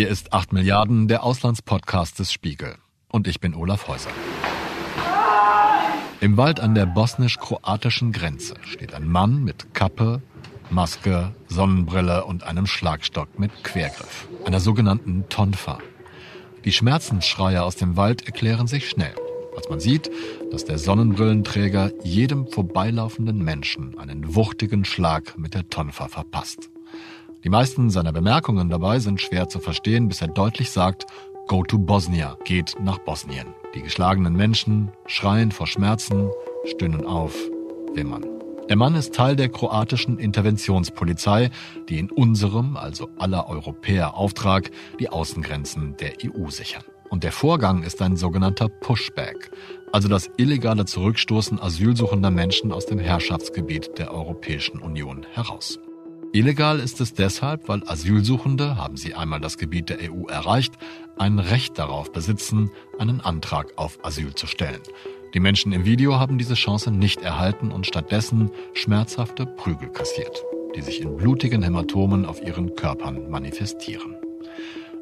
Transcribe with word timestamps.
Hier 0.00 0.08
ist 0.08 0.32
8 0.32 0.54
Milliarden, 0.54 1.08
der 1.08 1.22
Auslandspodcast 1.24 2.18
des 2.18 2.32
Spiegel. 2.32 2.76
Und 3.12 3.28
ich 3.28 3.38
bin 3.38 3.54
Olaf 3.54 3.86
Häuser. 3.86 4.08
Im 6.22 6.38
Wald 6.38 6.58
an 6.58 6.74
der 6.74 6.86
bosnisch-kroatischen 6.86 8.10
Grenze 8.10 8.54
steht 8.62 8.94
ein 8.94 9.06
Mann 9.06 9.44
mit 9.44 9.74
Kappe, 9.74 10.22
Maske, 10.70 11.34
Sonnenbrille 11.48 12.24
und 12.24 12.44
einem 12.44 12.66
Schlagstock 12.66 13.38
mit 13.38 13.62
Quergriff, 13.62 14.26
einer 14.46 14.60
sogenannten 14.60 15.28
Tonfa. 15.28 15.80
Die 16.64 16.72
Schmerzensschreie 16.72 17.62
aus 17.62 17.76
dem 17.76 17.98
Wald 17.98 18.24
erklären 18.24 18.68
sich 18.68 18.88
schnell, 18.88 19.12
als 19.54 19.68
man 19.68 19.80
sieht, 19.80 20.10
dass 20.50 20.64
der 20.64 20.78
Sonnenbrillenträger 20.78 21.90
jedem 22.02 22.46
vorbeilaufenden 22.46 23.44
Menschen 23.44 23.98
einen 23.98 24.34
wuchtigen 24.34 24.86
Schlag 24.86 25.36
mit 25.36 25.52
der 25.52 25.68
Tonfa 25.68 26.08
verpasst. 26.08 26.70
Die 27.42 27.48
meisten 27.48 27.88
seiner 27.88 28.12
Bemerkungen 28.12 28.68
dabei 28.68 28.98
sind 28.98 29.20
schwer 29.20 29.48
zu 29.48 29.60
verstehen, 29.60 30.08
bis 30.08 30.20
er 30.20 30.28
deutlich 30.28 30.70
sagt, 30.70 31.06
Go 31.46 31.64
to 31.64 31.78
Bosnia, 31.78 32.36
geht 32.44 32.76
nach 32.80 32.98
Bosnien. 32.98 33.54
Die 33.74 33.82
geschlagenen 33.82 34.34
Menschen 34.34 34.90
schreien 35.06 35.50
vor 35.50 35.66
Schmerzen, 35.66 36.30
stöhnen 36.66 37.06
auf, 37.06 37.34
wimmern. 37.94 38.24
Der 38.68 38.76
Mann 38.76 38.94
ist 38.94 39.14
Teil 39.14 39.36
der 39.36 39.48
kroatischen 39.48 40.18
Interventionspolizei, 40.18 41.50
die 41.88 41.98
in 41.98 42.10
unserem, 42.10 42.76
also 42.76 43.08
aller 43.18 43.48
Europäer 43.48 44.14
Auftrag, 44.14 44.70
die 45.00 45.08
Außengrenzen 45.08 45.96
der 45.96 46.12
EU 46.22 46.50
sichern. 46.50 46.84
Und 47.08 47.24
der 47.24 47.32
Vorgang 47.32 47.82
ist 47.82 48.00
ein 48.02 48.16
sogenannter 48.16 48.68
Pushback, 48.68 49.50
also 49.92 50.08
das 50.08 50.30
illegale 50.36 50.84
Zurückstoßen 50.84 51.60
asylsuchender 51.60 52.30
Menschen 52.30 52.70
aus 52.70 52.86
dem 52.86 53.00
Herrschaftsgebiet 53.00 53.98
der 53.98 54.14
Europäischen 54.14 54.78
Union 54.78 55.26
heraus. 55.32 55.80
Illegal 56.32 56.78
ist 56.78 57.00
es 57.00 57.12
deshalb, 57.12 57.68
weil 57.68 57.82
Asylsuchende, 57.88 58.76
haben 58.76 58.96
sie 58.96 59.14
einmal 59.14 59.40
das 59.40 59.58
Gebiet 59.58 59.88
der 59.88 59.98
EU 60.12 60.26
erreicht, 60.28 60.74
ein 61.18 61.40
Recht 61.40 61.76
darauf 61.76 62.12
besitzen, 62.12 62.70
einen 63.00 63.20
Antrag 63.20 63.72
auf 63.74 63.98
Asyl 64.04 64.32
zu 64.36 64.46
stellen. 64.46 64.80
Die 65.34 65.40
Menschen 65.40 65.72
im 65.72 65.84
Video 65.84 66.20
haben 66.20 66.38
diese 66.38 66.54
Chance 66.54 66.92
nicht 66.92 67.20
erhalten 67.20 67.72
und 67.72 67.84
stattdessen 67.84 68.52
schmerzhafte 68.74 69.44
Prügel 69.44 69.88
kassiert, 69.88 70.44
die 70.76 70.82
sich 70.82 71.00
in 71.00 71.16
blutigen 71.16 71.64
Hämatomen 71.64 72.24
auf 72.24 72.40
ihren 72.40 72.76
Körpern 72.76 73.28
manifestieren. 73.28 74.14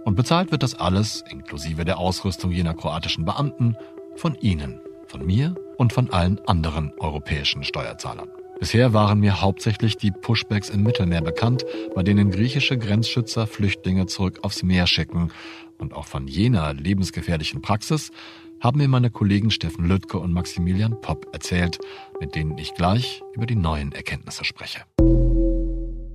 Und 0.06 0.14
bezahlt 0.14 0.50
wird 0.50 0.62
das 0.62 0.74
alles, 0.74 1.22
inklusive 1.30 1.84
der 1.84 1.98
Ausrüstung 1.98 2.52
jener 2.52 2.72
kroatischen 2.72 3.26
Beamten, 3.26 3.76
von 4.16 4.34
Ihnen, 4.40 4.80
von 5.06 5.26
mir 5.26 5.54
und 5.76 5.92
von 5.92 6.10
allen 6.10 6.40
anderen 6.46 6.92
europäischen 6.98 7.64
Steuerzahlern. 7.64 8.30
Bisher 8.60 8.92
waren 8.92 9.20
mir 9.20 9.40
hauptsächlich 9.40 9.96
die 9.96 10.10
Pushbacks 10.10 10.68
im 10.68 10.82
Mittelmeer 10.82 11.22
bekannt, 11.22 11.64
bei 11.94 12.02
denen 12.02 12.30
griechische 12.30 12.76
Grenzschützer 12.76 13.46
Flüchtlinge 13.46 14.06
zurück 14.06 14.40
aufs 14.42 14.62
Meer 14.64 14.86
schicken. 14.86 15.30
Und 15.78 15.94
auch 15.94 16.06
von 16.06 16.26
jener 16.26 16.74
lebensgefährlichen 16.74 17.62
Praxis 17.62 18.10
haben 18.60 18.78
mir 18.78 18.88
meine 18.88 19.10
Kollegen 19.10 19.52
Steffen 19.52 19.86
Lüttke 19.86 20.18
und 20.18 20.32
Maximilian 20.32 21.00
Popp 21.00 21.28
erzählt, 21.32 21.78
mit 22.20 22.34
denen 22.34 22.58
ich 22.58 22.74
gleich 22.74 23.22
über 23.34 23.46
die 23.46 23.54
neuen 23.54 23.92
Erkenntnisse 23.92 24.44
spreche. 24.44 24.80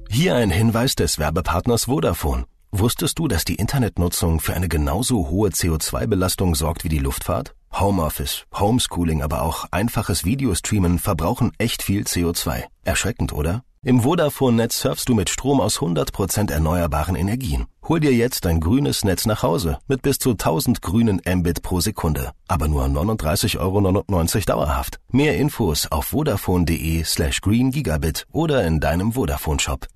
Hier 0.09 0.35
ein 0.35 0.51
Hinweis 0.51 0.95
des 0.95 1.17
Werbepartners 1.17 1.85
Vodafone. 1.85 2.45
Wusstest 2.71 3.19
du, 3.19 3.27
dass 3.27 3.45
die 3.45 3.55
Internetnutzung 3.55 4.41
für 4.41 4.53
eine 4.53 4.67
genauso 4.67 5.29
hohe 5.29 5.49
CO2-Belastung 5.49 6.55
sorgt 6.55 6.83
wie 6.83 6.89
die 6.89 6.99
Luftfahrt? 6.99 7.55
Homeoffice, 7.79 8.45
Homeschooling, 8.53 9.21
aber 9.21 9.41
auch 9.41 9.65
einfaches 9.71 10.25
Videostreamen 10.25 10.99
verbrauchen 10.99 11.51
echt 11.57 11.83
viel 11.83 12.03
CO2. 12.03 12.63
Erschreckend, 12.83 13.33
oder? 13.33 13.63
Im 13.85 14.01
Vodafone-Netz 14.01 14.79
surfst 14.79 15.09
du 15.09 15.13
mit 15.13 15.29
Strom 15.29 15.59
aus 15.59 15.79
100% 15.79 16.49
erneuerbaren 16.49 17.17
Energien. 17.17 17.65
Hol 17.89 17.99
dir 17.99 18.13
jetzt 18.13 18.45
ein 18.45 18.61
grünes 18.61 19.03
Netz 19.03 19.25
nach 19.25 19.43
Hause 19.43 19.79
mit 19.89 20.01
bis 20.01 20.19
zu 20.19 20.31
1000 20.31 20.81
grünen 20.81 21.21
Mbit 21.27 21.63
pro 21.63 21.81
Sekunde. 21.81 22.31
Aber 22.47 22.69
nur 22.69 22.85
39,99 22.85 23.59
Euro 23.59 24.45
dauerhaft. 24.45 24.99
Mehr 25.11 25.35
Infos 25.35 25.91
auf 25.91 26.05
vodafone.de 26.05 27.03
slash 27.03 27.41
green 27.41 27.71
Gigabit 27.71 28.25
oder 28.31 28.65
in 28.65 28.79
deinem 28.79 29.11
Vodafone-Shop. 29.11 29.87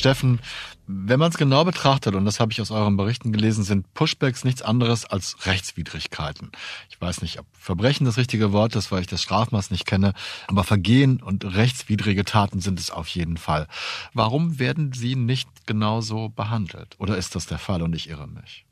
Steffen, 0.00 0.40
wenn 0.86 1.20
man 1.20 1.30
es 1.30 1.36
genau 1.36 1.62
betrachtet, 1.62 2.14
und 2.14 2.24
das 2.24 2.40
habe 2.40 2.52
ich 2.52 2.60
aus 2.60 2.70
euren 2.70 2.96
Berichten 2.96 3.32
gelesen, 3.32 3.62
sind 3.62 3.92
Pushbacks 3.94 4.44
nichts 4.44 4.62
anderes 4.62 5.04
als 5.04 5.46
Rechtswidrigkeiten. 5.46 6.50
Ich 6.88 7.00
weiß 7.00 7.20
nicht, 7.20 7.38
ob 7.38 7.46
Verbrechen 7.52 8.06
das 8.06 8.16
richtige 8.16 8.50
Wort 8.50 8.74
ist, 8.74 8.90
weil 8.90 9.02
ich 9.02 9.06
das 9.06 9.22
Strafmaß 9.22 9.70
nicht 9.70 9.86
kenne, 9.86 10.14
aber 10.48 10.64
Vergehen 10.64 11.22
und 11.22 11.44
rechtswidrige 11.44 12.24
Taten 12.24 12.60
sind 12.60 12.80
es 12.80 12.90
auf 12.90 13.08
jeden 13.08 13.36
Fall. 13.36 13.68
Warum 14.14 14.58
werden 14.58 14.92
sie 14.92 15.16
nicht 15.16 15.66
genauso 15.66 16.30
behandelt? 16.30 16.96
Oder 16.98 17.18
ist 17.18 17.36
das 17.36 17.46
der 17.46 17.58
Fall 17.58 17.82
und 17.82 17.94
ich 17.94 18.08
irre 18.08 18.26
mich? 18.26 18.64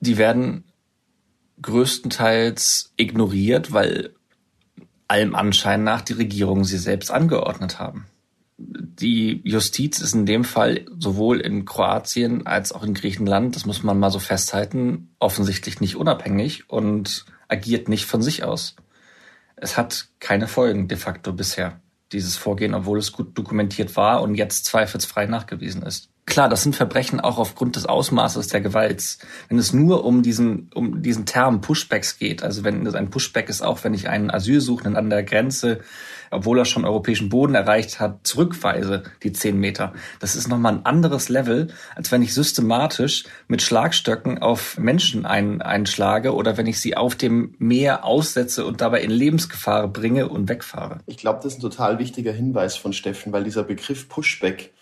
Die 0.00 0.18
werden 0.18 0.64
größtenteils 1.62 2.92
ignoriert, 2.96 3.72
weil 3.72 4.14
allem 5.08 5.34
Anschein 5.34 5.82
nach 5.82 6.02
die 6.02 6.12
Regierungen 6.12 6.64
sie 6.64 6.78
selbst 6.78 7.10
angeordnet 7.10 7.80
haben 7.80 8.06
die 8.58 9.40
Justiz 9.44 10.00
ist 10.00 10.14
in 10.14 10.26
dem 10.26 10.42
Fall 10.42 10.84
sowohl 10.98 11.40
in 11.40 11.64
Kroatien 11.64 12.46
als 12.46 12.72
auch 12.72 12.82
in 12.82 12.92
Griechenland, 12.92 13.54
das 13.54 13.66
muss 13.66 13.84
man 13.84 13.98
mal 13.98 14.10
so 14.10 14.18
festhalten, 14.18 15.14
offensichtlich 15.20 15.80
nicht 15.80 15.94
unabhängig 15.94 16.68
und 16.68 17.24
agiert 17.46 17.88
nicht 17.88 18.04
von 18.04 18.20
sich 18.20 18.42
aus. 18.42 18.74
Es 19.54 19.76
hat 19.76 20.08
keine 20.18 20.48
Folgen 20.48 20.88
de 20.88 20.98
facto 20.98 21.32
bisher, 21.32 21.80
dieses 22.12 22.36
Vorgehen, 22.36 22.74
obwohl 22.74 22.98
es 22.98 23.12
gut 23.12 23.38
dokumentiert 23.38 23.96
war 23.96 24.22
und 24.22 24.34
jetzt 24.34 24.64
zweifelsfrei 24.64 25.26
nachgewiesen 25.26 25.82
ist. 25.82 26.10
Klar, 26.26 26.48
das 26.50 26.62
sind 26.62 26.76
Verbrechen 26.76 27.20
auch 27.20 27.38
aufgrund 27.38 27.76
des 27.76 27.86
Ausmaßes 27.86 28.48
der 28.48 28.60
Gewalt. 28.60 29.18
Wenn 29.48 29.58
es 29.58 29.72
nur 29.72 30.04
um 30.04 30.22
diesen, 30.22 30.70
um 30.74 31.00
diesen 31.00 31.24
Term 31.24 31.62
Pushbacks 31.62 32.18
geht, 32.18 32.42
also 32.42 32.64
wenn 32.64 32.84
es 32.84 32.94
ein 32.94 33.08
Pushback 33.08 33.48
ist, 33.48 33.62
auch 33.62 33.82
wenn 33.82 33.94
ich 33.94 34.10
einen 34.10 34.30
Asylsuchenden 34.30 34.96
an 34.96 35.08
der 35.08 35.22
Grenze 35.22 35.80
obwohl 36.30 36.58
er 36.58 36.64
schon 36.64 36.84
europäischen 36.84 37.28
Boden 37.28 37.54
erreicht 37.54 38.00
hat, 38.00 38.26
zurückweise, 38.26 39.04
die 39.22 39.32
zehn 39.32 39.58
Meter. 39.58 39.92
Das 40.20 40.36
ist 40.36 40.48
nochmal 40.48 40.74
ein 40.74 40.86
anderes 40.86 41.28
Level, 41.28 41.68
als 41.94 42.12
wenn 42.12 42.22
ich 42.22 42.34
systematisch 42.34 43.24
mit 43.46 43.62
Schlagstöcken 43.62 44.38
auf 44.38 44.78
Menschen 44.78 45.26
ein, 45.26 45.62
einschlage 45.62 46.34
oder 46.34 46.56
wenn 46.56 46.66
ich 46.66 46.80
sie 46.80 46.96
auf 46.96 47.14
dem 47.14 47.54
Meer 47.58 48.04
aussetze 48.04 48.64
und 48.64 48.80
dabei 48.80 49.02
in 49.02 49.10
Lebensgefahr 49.10 49.88
bringe 49.88 50.28
und 50.28 50.48
wegfahre. 50.48 51.00
Ich 51.06 51.16
glaube, 51.16 51.40
das 51.42 51.54
ist 51.54 51.58
ein 51.58 51.62
total 51.62 51.98
wichtiger 51.98 52.32
Hinweis 52.32 52.76
von 52.76 52.92
Steffen, 52.92 53.32
weil 53.32 53.44
dieser 53.44 53.64
Begriff 53.64 54.08
Pushback, 54.08 54.72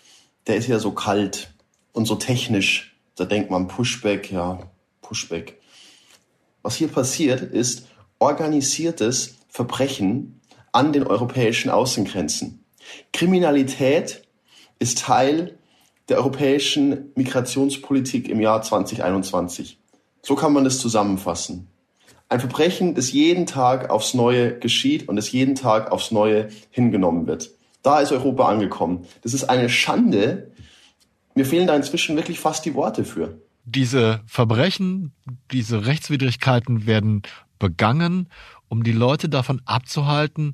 der 0.47 0.55
ist 0.55 0.67
ja 0.67 0.79
so 0.79 0.91
kalt 0.91 1.53
und 1.93 2.05
so 2.05 2.15
technisch. 2.15 2.95
Da 3.15 3.25
denkt 3.25 3.49
man 3.49 3.67
Pushback, 3.67 4.31
ja, 4.31 4.59
Pushback. 5.01 5.59
Was 6.61 6.75
hier 6.75 6.89
passiert, 6.89 7.41
ist 7.41 7.87
organisiertes 8.19 9.35
Verbrechen 9.47 10.36
an 10.77 10.93
den 10.93 11.07
europäischen 11.07 11.71
Außengrenzen. 11.71 12.63
Kriminalität 13.11 14.21
ist 14.77 14.99
Teil 14.99 15.57
der 16.07 16.17
europäischen 16.17 17.11
Migrationspolitik 17.15 18.29
im 18.29 18.39
Jahr 18.39 18.61
2021. 18.61 19.79
So 20.21 20.35
kann 20.35 20.53
man 20.53 20.67
es 20.67 20.79
zusammenfassen. 20.79 21.67
Ein 22.29 22.39
Verbrechen, 22.39 22.93
das 22.93 23.11
jeden 23.11 23.47
Tag 23.47 23.89
aufs 23.89 24.13
Neue 24.13 24.59
geschieht 24.59 25.09
und 25.09 25.15
das 25.15 25.31
jeden 25.31 25.55
Tag 25.55 25.91
aufs 25.91 26.11
Neue 26.11 26.49
hingenommen 26.69 27.25
wird. 27.25 27.49
Da 27.81 27.99
ist 28.01 28.11
Europa 28.11 28.47
angekommen. 28.47 29.07
Das 29.23 29.33
ist 29.33 29.45
eine 29.45 29.69
Schande. 29.69 30.51
Mir 31.33 31.45
fehlen 31.45 31.65
da 31.65 31.75
inzwischen 31.75 32.15
wirklich 32.17 32.39
fast 32.39 32.65
die 32.65 32.75
Worte 32.75 33.03
für. 33.03 33.41
Diese 33.65 34.21
Verbrechen, 34.27 35.13
diese 35.51 35.87
Rechtswidrigkeiten 35.87 36.85
werden 36.85 37.23
begangen 37.57 38.29
um 38.69 38.83
die 38.83 38.91
Leute 38.91 39.29
davon 39.29 39.61
abzuhalten, 39.65 40.53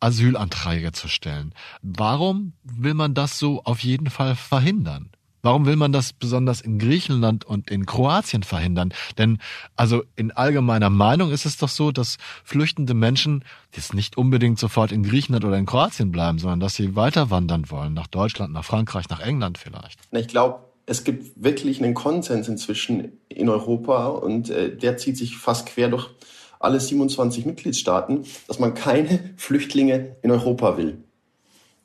Asylanträge 0.00 0.92
zu 0.92 1.08
stellen. 1.08 1.54
Warum 1.82 2.54
will 2.64 2.94
man 2.94 3.14
das 3.14 3.38
so 3.38 3.62
auf 3.64 3.80
jeden 3.80 4.10
Fall 4.10 4.34
verhindern? 4.34 5.10
Warum 5.44 5.66
will 5.66 5.74
man 5.74 5.92
das 5.92 6.12
besonders 6.12 6.60
in 6.60 6.78
Griechenland 6.78 7.44
und 7.44 7.68
in 7.68 7.84
Kroatien 7.84 8.44
verhindern? 8.44 8.94
Denn 9.18 9.38
also 9.74 10.04
in 10.14 10.30
allgemeiner 10.30 10.88
Meinung 10.88 11.32
ist 11.32 11.46
es 11.46 11.56
doch 11.56 11.68
so, 11.68 11.90
dass 11.90 12.16
flüchtende 12.44 12.94
Menschen 12.94 13.44
jetzt 13.74 13.92
nicht 13.92 14.16
unbedingt 14.16 14.60
sofort 14.60 14.92
in 14.92 15.02
Griechenland 15.02 15.44
oder 15.44 15.58
in 15.58 15.66
Kroatien 15.66 16.12
bleiben, 16.12 16.38
sondern 16.38 16.60
dass 16.60 16.76
sie 16.76 16.94
weiter 16.94 17.30
wandern 17.30 17.70
wollen, 17.70 17.92
nach 17.92 18.06
Deutschland, 18.06 18.52
nach 18.52 18.64
Frankreich, 18.64 19.08
nach 19.08 19.18
England 19.18 19.58
vielleicht. 19.58 19.98
Ich 20.12 20.28
glaube, 20.28 20.60
es 20.86 21.02
gibt 21.02 21.42
wirklich 21.42 21.82
einen 21.82 21.94
Konsens 21.94 22.46
inzwischen 22.46 23.12
in 23.28 23.48
Europa 23.48 24.08
und 24.08 24.48
äh, 24.50 24.76
der 24.76 24.96
zieht 24.96 25.16
sich 25.16 25.36
fast 25.36 25.66
quer 25.66 25.88
durch 25.88 26.08
alle 26.64 26.80
27 26.80 27.46
Mitgliedstaaten, 27.46 28.24
dass 28.48 28.58
man 28.58 28.74
keine 28.74 29.34
Flüchtlinge 29.36 30.16
in 30.22 30.30
Europa 30.30 30.76
will. 30.76 30.98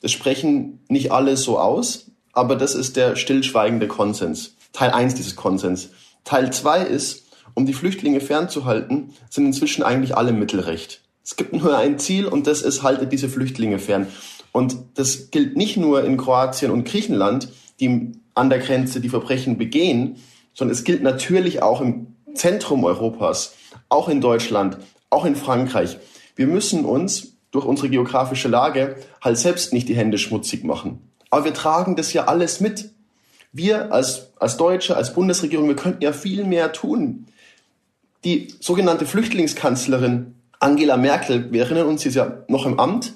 Das 0.01 0.11
sprechen 0.11 0.79
nicht 0.89 1.11
alle 1.11 1.37
so 1.37 1.59
aus, 1.59 2.11
aber 2.33 2.55
das 2.55 2.75
ist 2.75 2.95
der 2.95 3.15
stillschweigende 3.15 3.87
Konsens. 3.87 4.55
Teil 4.73 4.91
1 4.91 5.15
dieses 5.15 5.35
Konsens. 5.35 5.89
Teil 6.23 6.51
2 6.51 6.83
ist, 6.83 7.25
um 7.55 7.65
die 7.65 7.73
Flüchtlinge 7.73 8.19
fernzuhalten, 8.19 9.13
sind 9.29 9.45
inzwischen 9.47 9.81
eigentlich 9.81 10.15
alle 10.15 10.33
Mittelrecht. 10.33 11.01
Es 11.23 11.35
gibt 11.35 11.53
nur 11.53 11.77
ein 11.77 11.97
Ziel 11.97 12.27
und 12.27 12.47
das 12.47 12.61
ist, 12.61 12.83
haltet 12.83 13.11
diese 13.11 13.27
Flüchtlinge 13.27 13.79
fern. 13.79 14.07
Und 14.51 14.77
das 14.95 15.31
gilt 15.31 15.57
nicht 15.57 15.77
nur 15.77 16.03
in 16.03 16.17
Kroatien 16.17 16.71
und 16.71 16.85
Griechenland, 16.85 17.49
die 17.79 18.11
an 18.33 18.49
der 18.49 18.59
Grenze 18.59 19.01
die 19.01 19.09
Verbrechen 19.09 19.57
begehen, 19.57 20.17
sondern 20.53 20.75
es 20.75 20.83
gilt 20.83 21.03
natürlich 21.03 21.61
auch 21.61 21.81
im 21.81 22.16
Zentrum 22.37 22.83
Europas, 22.83 23.53
auch 23.89 24.09
in 24.09 24.21
Deutschland, 24.21 24.77
auch 25.09 25.25
in 25.25 25.35
Frankreich. 25.35 25.97
Wir 26.35 26.47
müssen 26.47 26.85
uns 26.85 27.33
durch 27.51 27.65
unsere 27.65 27.89
geografische 27.89 28.47
Lage 28.47 28.97
halt 29.21 29.37
selbst 29.37 29.73
nicht 29.73 29.89
die 29.89 29.95
Hände 29.95 30.17
schmutzig 30.17 30.63
machen. 30.63 31.11
Aber 31.29 31.45
wir 31.45 31.53
tragen 31.53 31.95
das 31.95 32.13
ja 32.13 32.25
alles 32.25 32.59
mit. 32.59 32.91
Wir 33.51 33.91
als, 33.91 34.31
als 34.37 34.57
Deutsche, 34.57 34.95
als 34.95 35.13
Bundesregierung, 35.13 35.67
wir 35.67 35.75
könnten 35.75 36.03
ja 36.03 36.13
viel 36.13 36.43
mehr 36.43 36.71
tun. 36.73 37.27
Die 38.23 38.53
sogenannte 38.59 39.05
Flüchtlingskanzlerin 39.05 40.35
Angela 40.59 40.97
Merkel, 40.97 41.51
wir 41.51 41.63
erinnern 41.63 41.87
uns, 41.87 42.01
sie 42.01 42.09
ist 42.09 42.15
ja 42.15 42.43
noch 42.47 42.65
im 42.65 42.79
Amt, 42.79 43.13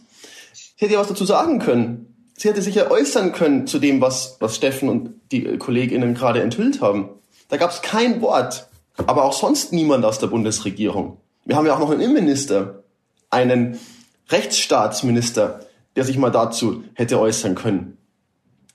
sie 0.53 0.85
hätte 0.85 0.93
ja 0.93 0.99
was 0.99 1.07
dazu 1.07 1.25
sagen 1.25 1.59
können. 1.59 2.07
Sie 2.37 2.49
hätte 2.49 2.61
sich 2.61 2.75
ja 2.75 2.89
äußern 2.89 3.33
können 3.33 3.67
zu 3.67 3.77
dem, 3.77 4.01
was, 4.01 4.37
was 4.39 4.55
Steffen 4.55 4.89
und 4.89 5.11
die 5.31 5.43
KollegInnen 5.57 6.15
gerade 6.15 6.41
enthüllt 6.41 6.81
haben. 6.81 7.09
Da 7.49 7.57
gab 7.57 7.69
es 7.69 7.83
kein 7.83 8.21
Wort, 8.21 8.67
aber 9.07 9.25
auch 9.25 9.33
sonst 9.33 9.73
niemand 9.73 10.05
aus 10.05 10.19
der 10.19 10.27
Bundesregierung. 10.27 11.17
Wir 11.45 11.55
haben 11.55 11.65
ja 11.65 11.75
auch 11.75 11.79
noch 11.79 11.91
einen 11.91 12.01
Innenminister, 12.01 12.83
einen 13.29 13.79
Rechtsstaatsminister, 14.29 15.61
der 15.95 16.05
sich 16.05 16.17
mal 16.17 16.29
dazu 16.29 16.83
hätte 16.93 17.19
äußern 17.19 17.55
können. 17.55 17.97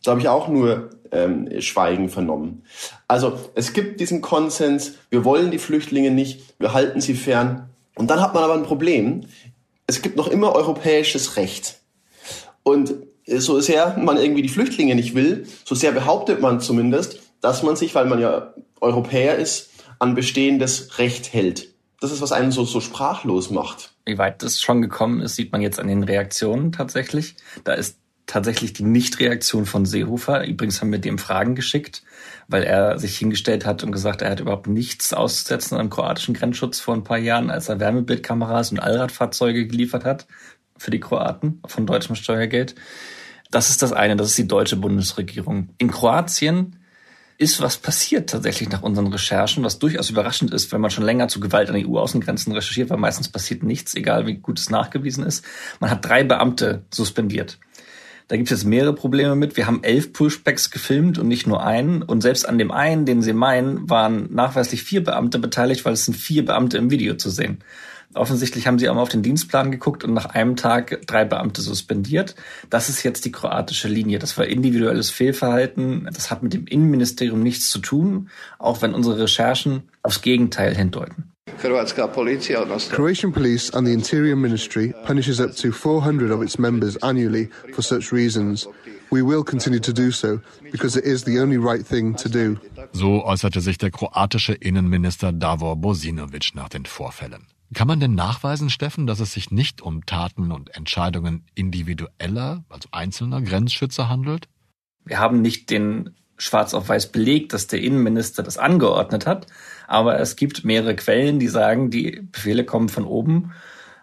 Da 0.03 0.13
habe 0.13 0.21
ich 0.21 0.29
auch 0.29 0.49
nur 0.49 0.91
ähm, 1.13 1.49
Schweigen 1.61 2.09
vernommen. 2.09 2.63
Also 3.09 3.39
es 3.55 3.73
gibt 3.73 4.01
diesen 4.01 4.21
Konsens, 4.21 4.95
wir 5.11 5.25
wollen 5.25 5.51
die 5.51 5.59
Flüchtlinge 5.59 6.11
nicht, 6.11 6.55
wir 6.59 6.73
halten 6.73 7.01
sie 7.01 7.15
fern. 7.15 7.71
Und 7.95 8.11
dann 8.11 8.21
hat 8.21 8.35
man 8.35 8.45
aber 8.45 8.55
ein 8.55 8.65
Problem. 8.65 9.23
Es 9.87 10.03
gibt 10.03 10.17
noch 10.17 10.29
immer 10.29 10.55
europäisches 10.55 11.37
Recht. 11.37 11.81
Und 12.63 12.95
so 13.27 13.61
sehr 13.61 13.97
man 13.99 14.19
irgendwie 14.19 14.43
die 14.43 14.49
Flüchtlinge 14.49 14.95
nicht 14.95 15.15
will, 15.15 15.47
so 15.65 15.75
sehr 15.75 15.93
behauptet 15.93 16.41
man 16.41 16.61
zumindest, 16.61 17.21
dass 17.41 17.63
man 17.63 17.77
sich, 17.77 17.95
weil 17.95 18.07
man 18.07 18.21
ja 18.21 18.55
Europäer 18.81 19.37
ist, 19.37 19.71
an 19.99 20.15
bestehendes 20.15 20.99
Recht 20.99 21.33
hält. 21.33 21.69
Das 22.01 22.13
ist, 22.13 22.21
was 22.21 22.33
einen 22.33 22.53
so, 22.53 22.65
so 22.65 22.81
sprachlos 22.81 23.51
macht. 23.51 23.95
Wie 24.05 24.19
weit 24.19 24.43
das 24.43 24.61
schon 24.61 24.83
gekommen 24.83 25.21
ist, 25.21 25.37
sieht 25.37 25.53
man 25.53 25.63
jetzt 25.63 25.81
an 25.81 25.89
den 25.89 26.03
Reaktionen 26.03 26.73
tatsächlich. 26.73 27.37
Da 27.65 27.73
ist 27.73 27.99
tatsächlich 28.27 28.73
die 28.73 28.83
Nichtreaktion 28.83 29.67
von 29.67 29.87
Seehofer. 29.87 30.47
Übrigens 30.47 30.81
haben 30.81 30.93
wir 30.93 30.99
dem 30.99 31.19
Fragen 31.19 31.55
geschickt, 31.55 32.03
weil 32.49 32.65
er 32.65 32.99
sich 32.99 33.17
hingestellt 33.17 33.65
hat 33.65 33.83
und 33.83 33.93
gesagt, 33.93 34.21
er 34.21 34.31
hat 34.31 34.41
überhaupt 34.41 34.67
nichts 34.67 35.13
auszusetzen 35.13 35.79
am 35.79 35.91
kroatischen 35.91 36.35
Grenzschutz 36.35 36.81
vor 36.81 36.95
ein 36.95 37.05
paar 37.05 37.19
Jahren, 37.19 37.51
als 37.51 37.69
er 37.69 37.81
Wärmebildkameras 37.81 38.73
und 38.73 38.81
Allradfahrzeuge 38.81 39.67
geliefert 39.67 40.05
hat 40.05 40.27
für 40.77 40.91
die 40.91 41.01
Kroaten 41.01 41.63
von 41.67 41.87
deutschem 41.87 42.17
Steuergeld. 42.17 42.75
Das 43.51 43.71
ist 43.71 43.83
das 43.83 43.93
eine, 43.93 44.17
das 44.17 44.29
ist 44.29 44.39
die 44.39 44.49
deutsche 44.49 44.77
Bundesregierung. 44.77 45.71
In 45.79 45.91
Kroatien 45.91 46.77
ist 47.39 47.61
was 47.61 47.77
passiert 47.77 48.31
tatsächlich 48.31 48.71
nach 48.71 48.83
unseren 48.83 49.09
Recherchen, 49.09 49.63
was 49.63 49.79
durchaus 49.79 50.11
überraschend 50.11 50.53
ist, 50.53 50.73
wenn 50.73 50.81
man 50.81 50.91
schon 50.91 51.05
länger 51.05 51.29
zu 51.29 51.41
Gewalt 51.41 51.69
an 51.69 51.77
EU-Außengrenzen 51.77 52.53
recherchiert, 52.53 52.91
weil 52.91 52.97
meistens 52.97 53.29
passiert 53.29 53.63
nichts, 53.63 53.95
egal 53.95 54.27
wie 54.27 54.35
gut 54.35 54.59
es 54.59 54.71
nachgewiesen 54.71 55.25
ist. 55.25 55.45
Man 55.81 55.91
hat 55.91 56.05
drei 56.05 56.25
Beamte 56.25 56.85
suspendiert. 56.91 57.59
Da 58.29 58.37
gibt 58.37 58.51
es 58.51 58.59
jetzt 58.59 58.67
mehrere 58.67 58.95
Probleme 58.95 59.37
mit. 59.37 59.57
Wir 59.57 59.67
haben 59.67 59.85
elf 59.85 60.13
Pushbacks 60.13 60.71
gefilmt 60.71 61.19
und 61.19 61.29
nicht 61.29 61.47
nur 61.47 61.65
einen. 61.65 62.03
Und 62.03 62.23
selbst 62.23 62.49
an 62.49 62.59
dem 62.59 62.73
einen, 62.73 63.07
den 63.07 63.23
Sie 63.23 63.33
meinen, 63.33 63.89
waren 63.89 64.33
nachweislich 64.33 64.83
vier 64.83 65.05
Beamte 65.05 65.39
beteiligt, 65.39 65.85
weil 65.85 65.93
es 65.93 66.05
sind 66.05 66.15
vier 66.15 66.45
Beamte 66.45 66.77
im 66.77 66.91
Video 66.91 67.15
zu 67.15 67.31
sehen. 67.31 67.59
Offensichtlich 68.15 68.67
haben 68.67 68.79
sie 68.79 68.89
auch 68.89 68.95
mal 68.95 69.03
auf 69.03 69.09
den 69.09 69.23
Dienstplan 69.23 69.71
geguckt 69.71 70.05
und 70.05 70.15
nach 70.15 70.27
einem 70.27 70.57
Tag 70.57 71.07
drei 71.07 71.25
Beamte 71.25 71.61
suspendiert. 71.61 72.35
Das 72.71 72.89
ist 72.89 73.03
jetzt 73.03 73.25
die 73.25 73.33
kroatische 73.33 73.89
Linie. 73.89 74.19
Das 74.19 74.39
war 74.39 74.47
individuelles 74.47 75.11
Fehlverhalten. 75.11 76.09
Das 76.13 76.31
hat 76.31 76.43
mit 76.43 76.55
dem 76.55 76.67
Innenministerium 76.67 77.43
nichts 77.43 77.69
zu 77.71 77.79
tun, 77.79 78.31
auch 78.59 78.81
wenn 78.81 78.95
unsere 78.95 79.19
Recherchen 79.19 79.83
aufs 80.03 80.23
Gegenteil 80.23 80.75
hindeuten. 80.75 81.36
Croatian 82.91 83.33
police 83.33 83.71
and 83.71 83.87
the 83.87 83.93
Interior 83.93 84.37
Ministry 84.37 84.93
punishes 85.05 85.41
up 85.41 85.55
to 85.57 85.73
400 85.73 86.31
of 86.31 86.43
its 86.43 86.59
members 86.59 86.97
annually 86.97 87.49
for 87.73 87.83
such 87.83 88.13
reasons. 88.13 88.67
We 89.11 89.23
will 89.23 89.45
continue 89.45 89.81
to 89.81 89.93
do 89.93 90.11
so 90.11 90.41
because 90.73 90.97
it 90.97 91.05
is 91.05 91.25
the 91.25 91.41
only 91.41 91.57
right 91.57 91.87
thing 91.87 92.17
to 92.17 92.29
do. 92.29 92.57
So 92.93 93.25
äußerte 93.25 93.61
sich 93.61 93.79
der 93.79 93.91
kroatische 93.91 94.55
Innenminister 94.55 95.33
Davor 95.33 95.77
Bosinovic 95.77 96.55
nach 96.55 96.69
den 96.69 96.85
Vorfällen. 96.85 97.47
Kann 97.75 97.89
man 97.89 98.01
denn 98.01 98.15
nachweisen, 98.15 98.69
Steffen, 98.69 99.07
dass 99.07 99.21
es 99.21 99.33
sich 99.33 99.51
nicht 99.51 99.81
um 99.81 100.05
Taten 100.05 100.53
und 100.53 100.75
Entscheidungen 100.75 101.45
individueller, 101.55 102.65
also 102.69 102.89
einzelner 102.93 103.41
Grenzschützer 103.41 104.09
handelt? 104.09 104.49
Wir 105.05 105.19
haben 105.21 105.43
nicht 105.43 105.71
den 105.71 106.17
schwarz 106.39 106.75
auf 106.75 106.89
weiß 106.89 107.13
belegt, 107.13 107.53
dass 107.53 107.67
der 107.67 107.81
Innenminister 107.81 108.43
das 108.43 108.59
angeordnet 108.59 109.27
hat, 109.27 109.47
aber 109.87 110.19
es 110.21 110.37
gibt 110.37 110.65
mehrere 110.65 110.97
Quellen, 110.97 111.39
die 111.39 111.49
sagen, 111.49 111.91
die 111.91 112.23
Befehle 112.33 112.65
kommen 112.65 112.89
von 112.89 113.05
oben. 113.05 113.53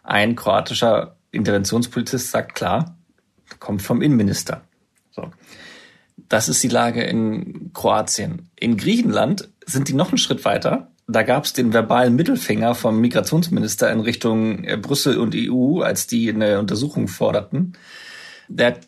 Ein 0.04 0.36
kroatischer 0.36 1.16
Interventionspolizist 1.32 2.32
sagt 2.32 2.56
klar, 2.56 2.98
kommt 3.60 3.82
vom 3.82 4.02
Innenminister. 4.02 4.62
So. 5.12 5.32
Das 6.30 6.50
ist 6.50 6.64
die 6.64 6.70
Lage 6.70 7.04
in 7.04 7.72
Kroatien. 7.74 8.50
In 8.56 8.78
Griechenland 8.78 9.50
sind 9.66 9.88
die 9.88 9.94
noch 9.94 10.10
einen 10.10 10.18
Schritt 10.18 10.46
weiter 10.46 10.90
da 11.08 11.24
gab 11.24 11.44
es 11.46 11.54
den 11.54 11.74
verbalen 11.74 12.16
Mittelfinger 12.16 12.76
vom 12.76 13.00
Migrationsminister 13.02 13.92
in 13.92 14.00
Richtung 14.00 14.64
äh, 14.64 14.78
Brüssel 14.78 15.18
und 15.18 15.36
EU, 15.36 15.82
als 15.82 16.08
die 16.08 16.30
eine 16.30 16.60
Untersuchung 16.60 17.08
forderten. 17.08 17.74
Der 18.48 18.68
hat 18.68 18.88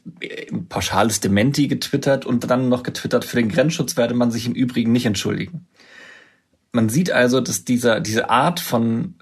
ein 0.52 0.68
pauschales 0.68 1.20
Dementi 1.20 1.68
getwittert 1.68 2.26
und 2.26 2.50
dann 2.50 2.70
noch 2.70 2.84
getwittert, 2.84 3.26
für 3.26 3.38
den 3.38 3.50
Grenzschutz 3.50 3.98
werde 3.98 4.14
man 4.14 4.32
sich 4.32 4.46
im 4.46 4.54
Übrigen 4.54 4.92
nicht 4.92 5.06
entschuldigen. 5.06 5.68
Man 6.76 6.90
sieht 6.90 7.10
also, 7.10 7.40
dass 7.40 7.64
dieser, 7.64 8.02
diese 8.02 8.30
Art 8.30 8.60
von 8.60 9.16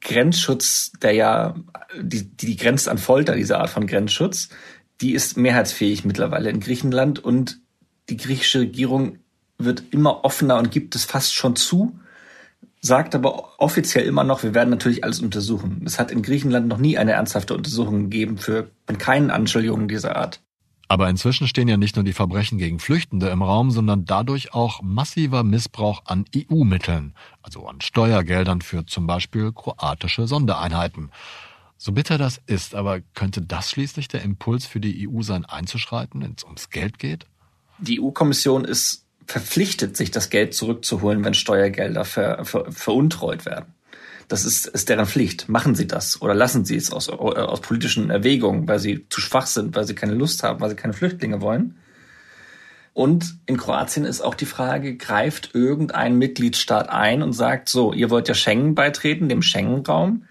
Grenzschutz, 0.00 0.92
der 1.02 1.12
ja, 1.12 1.56
die, 2.00 2.22
die 2.28 2.56
grenzt 2.56 2.88
an 2.88 2.96
Folter, 2.96 3.34
diese 3.34 3.58
Art 3.58 3.70
von 3.70 3.88
Grenzschutz, 3.88 4.50
die 5.00 5.12
ist 5.12 5.36
mehrheitsfähig 5.36 6.04
mittlerweile 6.04 6.48
in 6.48 6.60
Griechenland 6.60 7.18
und 7.18 7.58
die 8.08 8.16
griechische 8.16 8.60
Regierung 8.60 9.18
wird 9.58 9.82
immer 9.90 10.24
offener 10.24 10.58
und 10.58 10.70
gibt 10.70 10.94
es 10.94 11.04
fast 11.04 11.34
schon 11.34 11.56
zu, 11.56 11.98
sagt 12.80 13.16
aber 13.16 13.58
offiziell 13.58 14.06
immer 14.06 14.22
noch, 14.22 14.44
wir 14.44 14.54
werden 14.54 14.70
natürlich 14.70 15.02
alles 15.02 15.18
untersuchen. 15.18 15.82
Es 15.84 15.98
hat 15.98 16.12
in 16.12 16.22
Griechenland 16.22 16.68
noch 16.68 16.78
nie 16.78 16.98
eine 16.98 17.12
ernsthafte 17.12 17.54
Untersuchung 17.54 18.04
gegeben 18.04 18.38
für 18.38 18.70
keinen 18.98 19.32
Anschuldigungen 19.32 19.88
dieser 19.88 20.14
Art. 20.14 20.40
Aber 20.88 21.08
inzwischen 21.08 21.48
stehen 21.48 21.66
ja 21.66 21.76
nicht 21.76 21.96
nur 21.96 22.04
die 22.04 22.12
Verbrechen 22.12 22.58
gegen 22.58 22.78
Flüchtende 22.78 23.28
im 23.30 23.42
Raum, 23.42 23.70
sondern 23.70 24.04
dadurch 24.04 24.54
auch 24.54 24.82
massiver 24.82 25.42
Missbrauch 25.42 26.02
an 26.04 26.24
EU-Mitteln, 26.34 27.14
also 27.42 27.66
an 27.66 27.80
Steuergeldern 27.80 28.60
für 28.60 28.86
zum 28.86 29.06
Beispiel 29.06 29.52
kroatische 29.52 30.28
Sondereinheiten. 30.28 31.10
So 31.76 31.92
bitter 31.92 32.18
das 32.18 32.40
ist, 32.46 32.74
aber 32.74 33.00
könnte 33.14 33.42
das 33.42 33.70
schließlich 33.70 34.08
der 34.08 34.22
Impuls 34.22 34.64
für 34.64 34.80
die 34.80 35.08
EU 35.08 35.22
sein, 35.22 35.44
einzuschreiten, 35.44 36.22
wenn 36.22 36.34
es 36.36 36.44
ums 36.44 36.70
Geld 36.70 36.98
geht? 36.98 37.26
Die 37.78 38.00
EU-Kommission 38.00 38.64
ist 38.64 39.04
verpflichtet, 39.26 39.96
sich 39.96 40.10
das 40.10 40.30
Geld 40.30 40.54
zurückzuholen, 40.54 41.24
wenn 41.24 41.34
Steuergelder 41.34 42.04
ver, 42.04 42.44
ver, 42.44 42.70
veruntreut 42.70 43.44
werden. 43.44 43.75
Das 44.28 44.44
ist, 44.44 44.66
ist 44.66 44.88
deren 44.88 45.06
Pflicht. 45.06 45.48
Machen 45.48 45.74
Sie 45.74 45.86
das 45.86 46.20
oder 46.20 46.34
lassen 46.34 46.64
Sie 46.64 46.76
es 46.76 46.92
aus, 46.92 47.08
aus 47.08 47.60
politischen 47.60 48.10
Erwägungen, 48.10 48.66
weil 48.66 48.78
Sie 48.78 49.06
zu 49.08 49.20
schwach 49.20 49.46
sind, 49.46 49.76
weil 49.76 49.86
Sie 49.86 49.94
keine 49.94 50.14
Lust 50.14 50.42
haben, 50.42 50.60
weil 50.60 50.70
Sie 50.70 50.76
keine 50.76 50.94
Flüchtlinge 50.94 51.40
wollen. 51.40 51.76
Und 52.92 53.38
in 53.44 53.58
Kroatien 53.58 54.06
ist 54.06 54.22
auch 54.22 54.34
die 54.34 54.46
Frage, 54.46 54.96
greift 54.96 55.50
irgendein 55.54 56.16
Mitgliedstaat 56.16 56.88
ein 56.88 57.22
und 57.22 57.34
sagt, 57.34 57.68
so, 57.68 57.92
ihr 57.92 58.08
wollt 58.08 58.26
ja 58.26 58.34
Schengen 58.34 58.74
beitreten, 58.74 59.28
dem 59.28 59.42
Schengen-Raum. 59.42 60.24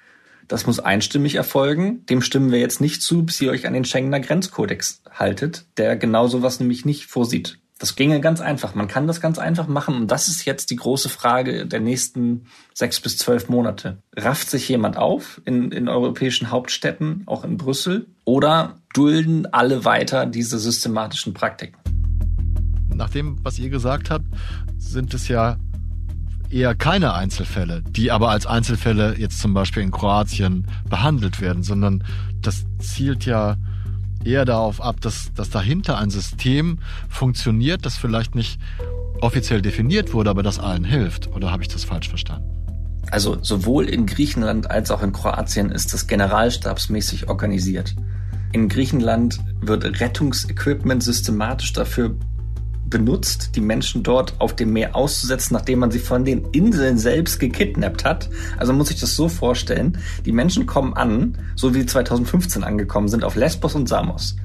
Das 0.47 0.65
muss 0.65 0.79
einstimmig 0.79 1.35
erfolgen. 1.35 2.05
Dem 2.07 2.23
stimmen 2.23 2.51
wir 2.51 2.59
jetzt 2.59 2.81
nicht 2.81 3.03
zu, 3.03 3.23
bis 3.23 3.39
ihr 3.39 3.51
euch 3.51 3.67
an 3.67 3.73
den 3.73 3.85
Schengener 3.85 4.19
Grenzkodex 4.19 5.03
haltet, 5.11 5.67
der 5.77 5.95
genau 5.95 6.27
sowas 6.27 6.59
nämlich 6.59 6.85
nicht 6.85 7.05
vorsieht. 7.05 7.59
Das 7.77 7.97
ginge 7.97 8.21
ganz 8.21 8.39
einfach. 8.39 8.73
Man 8.73 8.87
kann 8.87 9.05
das 9.05 9.19
ganz 9.19 9.37
einfach 9.37 9.67
machen. 9.67 9.95
Und 9.95 10.11
das 10.11 10.29
ist 10.29 10.45
jetzt 10.45 10.69
die 10.69 10.77
große 10.77 11.09
Frage 11.09 11.65
der 11.65 11.81
nächsten 11.81 12.45
sechs 12.73 13.01
bis 13.01 13.17
zwölf 13.17 13.49
Monate. 13.49 13.97
Rafft 14.15 14.49
sich 14.49 14.69
jemand 14.69 14.95
auf 14.95 15.41
in, 15.43 15.71
in 15.71 15.89
europäischen 15.89 16.51
Hauptstädten, 16.51 17.23
auch 17.25 17.43
in 17.43 17.57
Brüssel? 17.57 18.07
Oder 18.23 18.77
dulden 18.93 19.45
alle 19.53 19.83
weiter 19.83 20.25
diese 20.25 20.57
systematischen 20.57 21.33
Praktiken? 21.33 21.77
Nach 22.93 23.09
dem, 23.09 23.43
was 23.43 23.59
ihr 23.59 23.69
gesagt 23.69 24.09
habt, 24.09 24.25
sind 24.77 25.13
es 25.13 25.27
ja 25.27 25.57
eher 26.49 26.75
keine 26.75 27.13
Einzelfälle, 27.13 27.81
die 27.89 28.09
aber 28.09 28.29
als 28.29 28.45
Einzelfälle 28.45 29.17
jetzt 29.17 29.39
zum 29.39 29.53
Beispiel 29.53 29.83
in 29.83 29.91
Kroatien 29.91 30.67
behandelt 30.89 31.41
werden, 31.41 31.63
sondern 31.63 32.05
das 32.41 32.65
zielt 32.79 33.25
ja 33.25 33.57
eher 34.25 34.45
darauf 34.45 34.81
ab, 34.81 35.01
dass, 35.01 35.31
dass 35.33 35.49
dahinter 35.49 35.97
ein 35.97 36.09
System 36.09 36.79
funktioniert, 37.09 37.85
das 37.85 37.97
vielleicht 37.97 38.35
nicht 38.35 38.59
offiziell 39.21 39.61
definiert 39.61 40.13
wurde, 40.13 40.29
aber 40.29 40.43
das 40.43 40.59
allen 40.59 40.83
hilft. 40.83 41.27
Oder 41.33 41.51
habe 41.51 41.63
ich 41.63 41.69
das 41.69 41.83
falsch 41.83 42.09
verstanden? 42.09 42.49
Also 43.11 43.37
sowohl 43.41 43.87
in 43.87 44.05
Griechenland 44.05 44.69
als 44.69 44.91
auch 44.91 45.03
in 45.03 45.13
Kroatien 45.13 45.71
ist 45.71 45.93
das 45.93 46.07
generalstabsmäßig 46.07 47.29
organisiert. 47.29 47.95
In 48.51 48.67
Griechenland 48.67 49.39
wird 49.61 49.99
Rettungsequipment 49.99 51.03
systematisch 51.03 51.73
dafür 51.73 52.15
benutzt, 52.89 53.55
die 53.55 53.61
Menschen 53.61 54.03
dort 54.03 54.35
auf 54.39 54.55
dem 54.55 54.73
Meer 54.73 54.95
auszusetzen, 54.95 55.53
nachdem 55.53 55.79
man 55.79 55.91
sie 55.91 55.99
von 55.99 56.25
den 56.25 56.45
Inseln 56.51 56.97
selbst 56.97 57.39
gekidnappt 57.39 58.05
hat. 58.05 58.29
Also 58.57 58.73
muss 58.73 58.89
sich 58.89 58.99
das 58.99 59.15
so 59.15 59.27
vorstellen, 59.29 59.97
die 60.25 60.31
Menschen 60.31 60.65
kommen 60.65 60.93
an, 60.93 61.37
so 61.55 61.73
wie 61.73 61.85
2015 61.85 62.63
angekommen 62.63 63.07
sind, 63.07 63.23
auf 63.23 63.35
Lesbos 63.35 63.75
und 63.75 63.89
Samos. 63.89 64.35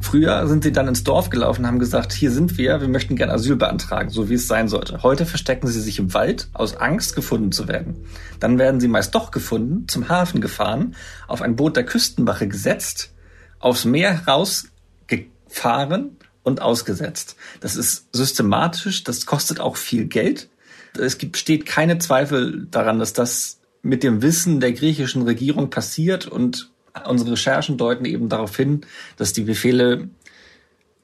Früher 0.00 0.46
sind 0.48 0.64
sie 0.64 0.72
dann 0.72 0.86
ins 0.86 1.02
Dorf 1.02 1.30
gelaufen 1.30 1.62
und 1.62 1.66
haben 1.66 1.78
gesagt, 1.78 2.12
hier 2.12 2.30
sind 2.30 2.58
wir, 2.58 2.82
wir 2.82 2.88
möchten 2.88 3.16
gerne 3.16 3.32
Asyl 3.32 3.56
beantragen, 3.56 4.10
so 4.10 4.28
wie 4.28 4.34
es 4.34 4.46
sein 4.46 4.68
sollte. 4.68 5.02
Heute 5.02 5.24
verstecken 5.24 5.66
sie 5.66 5.80
sich 5.80 5.98
im 5.98 6.12
Wald 6.12 6.48
aus 6.52 6.76
Angst, 6.76 7.14
gefunden 7.14 7.52
zu 7.52 7.68
werden. 7.68 7.96
Dann 8.38 8.58
werden 8.58 8.80
sie 8.80 8.88
meist 8.88 9.14
doch 9.14 9.30
gefunden, 9.30 9.88
zum 9.88 10.10
Hafen 10.10 10.42
gefahren, 10.42 10.94
auf 11.26 11.40
ein 11.40 11.56
Boot 11.56 11.76
der 11.76 11.84
Küstenwache 11.84 12.48
gesetzt, 12.48 13.14
aufs 13.60 13.86
Meer 13.86 14.20
rausgefahren 14.26 16.18
und 16.44 16.62
ausgesetzt. 16.62 17.34
Das 17.60 17.74
ist 17.74 18.06
systematisch, 18.12 19.02
das 19.02 19.26
kostet 19.26 19.58
auch 19.58 19.76
viel 19.76 20.04
Geld. 20.04 20.48
Es 20.96 21.18
gibt, 21.18 21.36
steht 21.36 21.66
keine 21.66 21.98
Zweifel 21.98 22.68
daran, 22.70 23.00
dass 23.00 23.12
das 23.12 23.58
mit 23.82 24.04
dem 24.04 24.22
Wissen 24.22 24.60
der 24.60 24.72
griechischen 24.72 25.22
Regierung 25.22 25.70
passiert 25.70 26.26
und 26.26 26.70
unsere 27.08 27.32
Recherchen 27.32 27.76
deuten 27.76 28.04
eben 28.04 28.28
darauf 28.28 28.56
hin, 28.56 28.82
dass 29.16 29.32
die 29.32 29.42
Befehle 29.42 30.08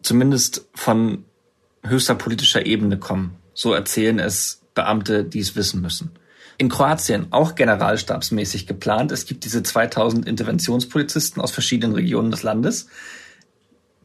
zumindest 0.02 0.68
von 0.74 1.24
höchster 1.84 2.14
politischer 2.14 2.64
Ebene 2.64 2.98
kommen. 2.98 3.36
So 3.54 3.74
erzählen 3.74 4.18
es 4.18 4.62
Beamte, 4.74 5.24
die 5.24 5.40
es 5.40 5.56
wissen 5.56 5.80
müssen. 5.80 6.12
In 6.58 6.68
Kroatien 6.68 7.28
auch 7.30 7.54
generalstabsmäßig 7.54 8.66
geplant. 8.66 9.12
Es 9.12 9.24
gibt 9.24 9.44
diese 9.44 9.62
2000 9.62 10.26
Interventionspolizisten 10.26 11.42
aus 11.42 11.50
verschiedenen 11.52 11.94
Regionen 11.94 12.30
des 12.30 12.42
Landes. 12.42 12.86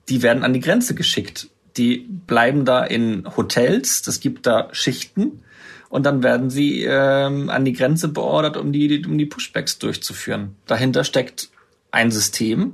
Die 0.10 0.22
werden 0.22 0.44
an 0.44 0.54
die 0.54 0.60
Grenze 0.60 0.96
geschickt. 0.96 1.50
Die 1.78 2.08
bleiben 2.28 2.66
da 2.66 2.84
in 2.84 3.26
Hotels. 3.36 4.02
Das 4.02 4.20
gibt 4.20 4.46
da 4.46 4.70
Schichten 4.72 5.44
und 5.90 6.06
dann 6.06 6.24
werden 6.24 6.50
sie 6.50 6.84
ähm, 6.84 7.50
an 7.50 7.66
die 7.66 7.74
Grenze 7.74 8.08
beordert, 8.08 8.58
um 8.58 8.72
die, 8.72 9.06
um 9.06 9.18
die 9.18 9.26
Pushbacks 9.26 9.80
durchzuführen. 9.80 10.56
Dahinter 10.66 11.04
steckt 11.04 11.50
ein 11.92 12.12
System. 12.12 12.74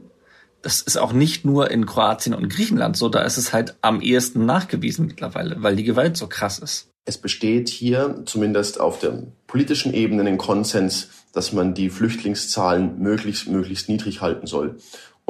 Das 0.61 0.81
ist 0.81 0.97
auch 0.97 1.13
nicht 1.13 1.45
nur 1.45 1.71
in 1.71 1.85
Kroatien 1.85 2.33
und 2.33 2.49
Griechenland 2.49 2.97
so, 2.97 3.09
da 3.09 3.21
ist 3.21 3.37
es 3.37 3.53
halt 3.53 3.75
am 3.81 4.01
ehesten 4.01 4.45
nachgewiesen 4.45 5.07
mittlerweile, 5.07 5.61
weil 5.61 5.75
die 5.75 5.83
Gewalt 5.83 6.17
so 6.17 6.27
krass 6.27 6.59
ist. 6.59 6.87
Es 7.05 7.17
besteht 7.17 7.69
hier 7.69 8.23
zumindest 8.25 8.79
auf 8.79 8.99
der 8.99 9.23
politischen 9.47 9.93
Ebene 9.93 10.23
ein 10.23 10.37
Konsens, 10.37 11.09
dass 11.33 11.51
man 11.51 11.73
die 11.73 11.89
Flüchtlingszahlen 11.89 12.99
möglichst, 12.99 13.47
möglichst 13.47 13.89
niedrig 13.89 14.21
halten 14.21 14.45
soll. 14.45 14.77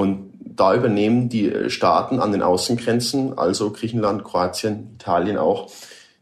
Und 0.01 0.31
da 0.33 0.73
übernehmen 0.73 1.29
die 1.29 1.69
Staaten 1.69 2.19
an 2.19 2.31
den 2.31 2.41
Außengrenzen, 2.41 3.37
also 3.37 3.71
Griechenland, 3.71 4.23
Kroatien, 4.23 4.95
Italien 4.95 5.37
auch, 5.37 5.71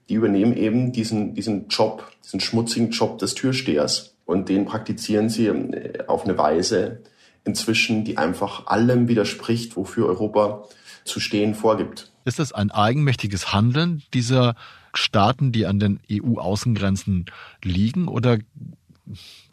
die 0.09 0.15
übernehmen 0.15 0.51
eben 0.57 0.91
diesen, 0.91 1.33
diesen 1.33 1.69
Job, 1.69 2.11
diesen 2.25 2.41
schmutzigen 2.41 2.89
Job 2.89 3.19
des 3.19 3.35
Türstehers. 3.35 4.17
Und 4.25 4.49
den 4.49 4.65
praktizieren 4.65 5.29
sie 5.29 5.47
äh, 5.47 6.05
auf 6.07 6.25
eine 6.25 6.37
Weise, 6.37 7.03
inzwischen, 7.45 8.03
die 8.03 8.17
einfach 8.17 8.67
allem 8.67 9.07
widerspricht, 9.07 9.77
wofür 9.77 10.07
Europa 10.07 10.65
zu 11.05 11.21
stehen 11.21 11.55
vorgibt. 11.55 12.11
Ist 12.25 12.37
das 12.37 12.51
ein 12.51 12.71
eigenmächtiges 12.71 13.53
Handeln 13.53 14.03
dieser 14.13 14.55
Staaten, 14.93 15.53
die 15.53 15.65
an 15.65 15.79
den 15.79 16.01
EU-Außengrenzen 16.11 17.27
liegen? 17.63 18.09
Oder 18.09 18.39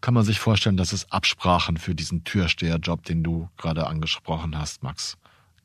kann 0.06 0.14
man 0.14 0.24
sich 0.24 0.38
vorstellen, 0.38 0.76
dass 0.76 0.92
es 0.92 1.10
Absprachen 1.10 1.78
für 1.78 1.96
diesen 1.96 2.22
Türsteherjob, 2.22 3.04
den 3.04 3.24
du 3.24 3.48
gerade 3.56 3.88
angesprochen 3.88 4.56
hast, 4.56 4.84
Max, 4.84 5.16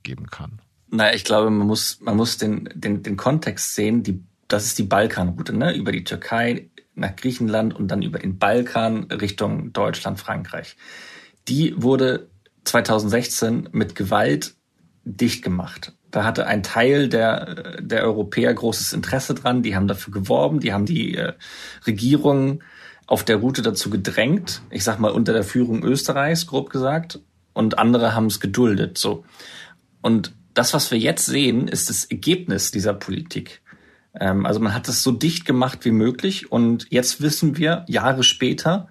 geben 0.01 0.31
kann? 0.31 0.59
Naja, 0.89 1.13
ich 1.13 1.23
glaube, 1.23 1.51
man 1.51 1.67
muss, 1.67 1.99
man 2.01 2.17
muss 2.17 2.39
den, 2.39 2.67
den, 2.73 3.03
den 3.03 3.17
Kontext 3.17 3.75
sehen. 3.75 4.01
Die, 4.01 4.23
das 4.47 4.65
ist 4.65 4.79
die 4.79 4.83
Balkanroute, 4.83 5.53
ne? 5.53 5.75
Über 5.75 5.91
die 5.91 6.03
Türkei 6.03 6.71
nach 6.95 7.15
Griechenland 7.15 7.75
und 7.75 7.89
dann 7.89 8.01
über 8.01 8.17
den 8.17 8.39
Balkan 8.39 9.03
Richtung 9.11 9.73
Deutschland, 9.73 10.19
Frankreich 10.19 10.75
die 11.47 11.73
wurde 11.77 12.29
2016 12.63 13.69
mit 13.71 13.95
Gewalt 13.95 14.55
dicht 15.03 15.43
gemacht. 15.43 15.93
Da 16.11 16.23
hatte 16.23 16.45
ein 16.45 16.63
Teil 16.63 17.09
der, 17.09 17.81
der 17.81 18.03
Europäer 18.03 18.53
großes 18.53 18.93
Interesse 18.93 19.33
dran. 19.33 19.63
Die 19.63 19.75
haben 19.75 19.87
dafür 19.87 20.13
geworben, 20.13 20.59
die 20.59 20.73
haben 20.73 20.85
die 20.85 21.15
äh, 21.15 21.33
Regierung 21.87 22.63
auf 23.11 23.25
der 23.25 23.35
Route 23.35 23.61
dazu 23.61 23.89
gedrängt. 23.89 24.61
Ich 24.69 24.85
sag 24.85 25.01
mal 25.01 25.11
unter 25.11 25.33
der 25.33 25.43
Führung 25.43 25.83
Österreichs, 25.83 26.47
grob 26.47 26.69
gesagt. 26.69 27.19
Und 27.51 27.77
andere 27.77 28.15
haben 28.15 28.27
es 28.27 28.39
geduldet, 28.39 28.97
so. 28.97 29.25
Und 29.99 30.33
das, 30.53 30.73
was 30.73 30.91
wir 30.91 30.97
jetzt 30.97 31.25
sehen, 31.25 31.67
ist 31.67 31.89
das 31.89 32.05
Ergebnis 32.05 32.71
dieser 32.71 32.93
Politik. 32.93 33.61
Ähm, 34.17 34.45
also 34.45 34.61
man 34.61 34.73
hat 34.73 34.87
es 34.87 35.03
so 35.03 35.11
dicht 35.11 35.43
gemacht 35.43 35.83
wie 35.83 35.91
möglich. 35.91 36.53
Und 36.53 36.87
jetzt 36.89 37.21
wissen 37.21 37.57
wir, 37.57 37.83
Jahre 37.89 38.23
später, 38.23 38.87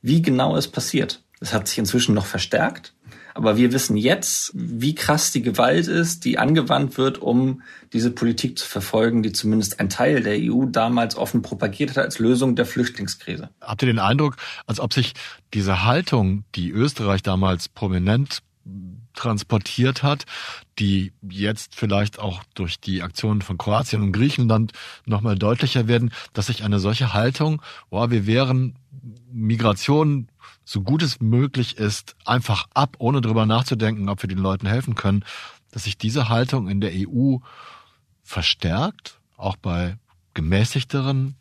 wie 0.00 0.22
genau 0.22 0.56
es 0.56 0.66
passiert. 0.66 1.22
Das 1.38 1.52
hat 1.52 1.68
sich 1.68 1.76
inzwischen 1.76 2.14
noch 2.14 2.26
verstärkt. 2.26 2.94
Aber 3.38 3.56
wir 3.56 3.72
wissen 3.72 3.96
jetzt, 3.96 4.50
wie 4.52 4.96
krass 4.96 5.30
die 5.30 5.42
Gewalt 5.42 5.86
ist, 5.86 6.24
die 6.24 6.38
angewandt 6.38 6.98
wird, 6.98 7.18
um 7.18 7.62
diese 7.92 8.10
Politik 8.10 8.58
zu 8.58 8.66
verfolgen, 8.66 9.22
die 9.22 9.30
zumindest 9.30 9.78
ein 9.78 9.88
Teil 9.88 10.24
der 10.24 10.38
EU 10.40 10.64
damals 10.64 11.14
offen 11.16 11.40
propagiert 11.40 11.90
hat 11.90 11.98
als 11.98 12.18
Lösung 12.18 12.56
der 12.56 12.66
Flüchtlingskrise. 12.66 13.50
Habt 13.60 13.80
ihr 13.82 13.86
den 13.86 14.00
Eindruck, 14.00 14.38
als 14.66 14.80
ob 14.80 14.92
sich 14.92 15.12
diese 15.54 15.84
Haltung, 15.84 16.42
die 16.56 16.70
Österreich 16.70 17.22
damals 17.22 17.68
prominent 17.68 18.40
transportiert 19.14 20.02
hat, 20.02 20.26
die 20.78 21.12
jetzt 21.28 21.74
vielleicht 21.74 22.18
auch 22.18 22.42
durch 22.54 22.80
die 22.80 23.02
Aktionen 23.02 23.42
von 23.42 23.58
Kroatien 23.58 24.02
und 24.02 24.12
Griechenland 24.12 24.72
nochmal 25.06 25.36
deutlicher 25.36 25.88
werden, 25.88 26.12
dass 26.32 26.46
sich 26.46 26.62
eine 26.62 26.78
solche 26.78 27.12
Haltung, 27.12 27.62
oh, 27.90 28.10
wir 28.10 28.26
wären 28.26 28.76
Migration 29.32 30.28
so 30.64 30.82
gut 30.82 31.02
es 31.02 31.20
möglich 31.20 31.78
ist, 31.78 32.14
einfach 32.24 32.66
ab, 32.74 32.96
ohne 32.98 33.20
drüber 33.20 33.46
nachzudenken, 33.46 34.08
ob 34.08 34.22
wir 34.22 34.28
den 34.28 34.38
Leuten 34.38 34.66
helfen 34.66 34.94
können, 34.94 35.24
dass 35.70 35.84
sich 35.84 35.96
diese 35.98 36.28
Haltung 36.28 36.68
in 36.68 36.80
der 36.80 36.92
EU 36.94 37.38
verstärkt, 38.22 39.18
auch 39.36 39.56
bei 39.56 39.96
gemäßigteren 40.34 41.36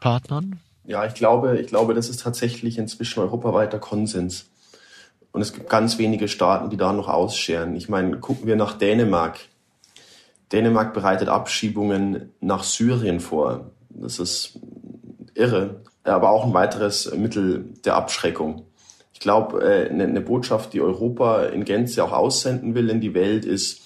Partnern? 0.00 0.60
Ja, 0.84 1.04
ich 1.04 1.14
glaube, 1.14 1.58
ich 1.58 1.66
glaube, 1.66 1.94
das 1.94 2.08
ist 2.08 2.20
tatsächlich 2.20 2.78
inzwischen 2.78 3.20
europaweiter 3.20 3.78
Konsens. 3.78 4.47
Und 5.32 5.40
es 5.40 5.52
gibt 5.52 5.68
ganz 5.68 5.98
wenige 5.98 6.28
Staaten, 6.28 6.70
die 6.70 6.76
da 6.76 6.92
noch 6.92 7.08
ausscheren. 7.08 7.76
Ich 7.76 7.88
meine, 7.88 8.18
gucken 8.18 8.46
wir 8.46 8.56
nach 8.56 8.78
Dänemark. 8.78 9.38
Dänemark 10.52 10.94
bereitet 10.94 11.28
Abschiebungen 11.28 12.32
nach 12.40 12.64
Syrien 12.64 13.20
vor. 13.20 13.70
Das 13.90 14.18
ist 14.18 14.58
irre 15.34 15.80
aber 16.08 16.30
auch 16.30 16.44
ein 16.44 16.54
weiteres 16.54 17.14
Mittel 17.14 17.66
der 17.84 17.96
Abschreckung. 17.96 18.64
Ich 19.12 19.20
glaube, 19.20 19.62
äh, 19.62 19.90
eine 19.90 20.20
Botschaft, 20.20 20.72
die 20.72 20.80
Europa 20.80 21.44
in 21.44 21.64
Gänze 21.64 22.04
auch 22.04 22.12
aussenden 22.12 22.74
will 22.74 22.88
in 22.90 23.00
die 23.00 23.14
Welt, 23.14 23.44
ist, 23.44 23.80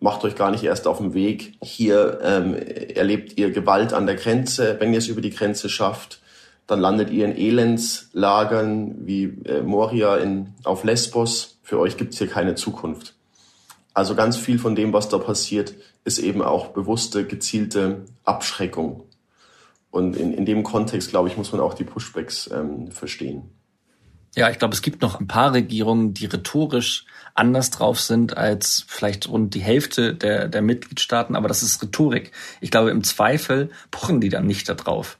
macht 0.00 0.24
euch 0.24 0.34
gar 0.34 0.50
nicht 0.50 0.64
erst 0.64 0.86
auf 0.86 0.98
den 0.98 1.14
Weg. 1.14 1.54
Hier 1.62 2.20
ähm, 2.22 2.54
erlebt 2.54 3.38
ihr 3.38 3.50
Gewalt 3.50 3.92
an 3.92 4.06
der 4.06 4.14
Grenze. 4.14 4.76
Wenn 4.78 4.92
ihr 4.92 4.98
es 4.98 5.08
über 5.08 5.20
die 5.20 5.30
Grenze 5.30 5.68
schafft, 5.68 6.20
dann 6.68 6.80
landet 6.80 7.10
ihr 7.10 7.24
in 7.24 7.36
Elendslagern 7.36 9.06
wie 9.06 9.24
äh, 9.46 9.62
Moria 9.62 10.18
in, 10.18 10.54
auf 10.64 10.84
Lesbos. 10.84 11.58
Für 11.62 11.80
euch 11.80 11.96
gibt's 11.96 12.18
hier 12.18 12.28
keine 12.28 12.54
Zukunft. 12.54 13.14
Also 13.94 14.14
ganz 14.14 14.36
viel 14.36 14.58
von 14.58 14.76
dem, 14.76 14.92
was 14.92 15.08
da 15.08 15.18
passiert, 15.18 15.74
ist 16.04 16.18
eben 16.18 16.42
auch 16.42 16.68
bewusste, 16.68 17.26
gezielte 17.26 18.04
Abschreckung. 18.22 19.04
Und 19.90 20.14
in, 20.16 20.34
in 20.34 20.44
dem 20.44 20.62
Kontext, 20.62 21.08
glaube 21.08 21.28
ich, 21.28 21.38
muss 21.38 21.52
man 21.52 21.60
auch 21.62 21.72
die 21.72 21.84
Pushbacks 21.84 22.50
ähm, 22.52 22.92
verstehen. 22.92 23.50
Ja, 24.36 24.50
ich 24.50 24.58
glaube, 24.58 24.74
es 24.74 24.82
gibt 24.82 25.00
noch 25.00 25.18
ein 25.18 25.26
paar 25.26 25.54
Regierungen, 25.54 26.12
die 26.12 26.26
rhetorisch 26.26 27.06
anders 27.34 27.70
drauf 27.70 27.98
sind 27.98 28.36
als 28.36 28.84
vielleicht 28.86 29.26
rund 29.28 29.54
die 29.54 29.60
Hälfte 29.60 30.14
der, 30.14 30.48
der 30.48 30.60
Mitgliedstaaten, 30.60 31.34
aber 31.34 31.48
das 31.48 31.62
ist 31.62 31.82
Rhetorik. 31.82 32.32
Ich 32.60 32.70
glaube, 32.70 32.90
im 32.90 33.02
Zweifel 33.04 33.70
pochen 33.90 34.20
die 34.20 34.28
dann 34.28 34.46
nicht 34.46 34.68
darauf. 34.68 35.18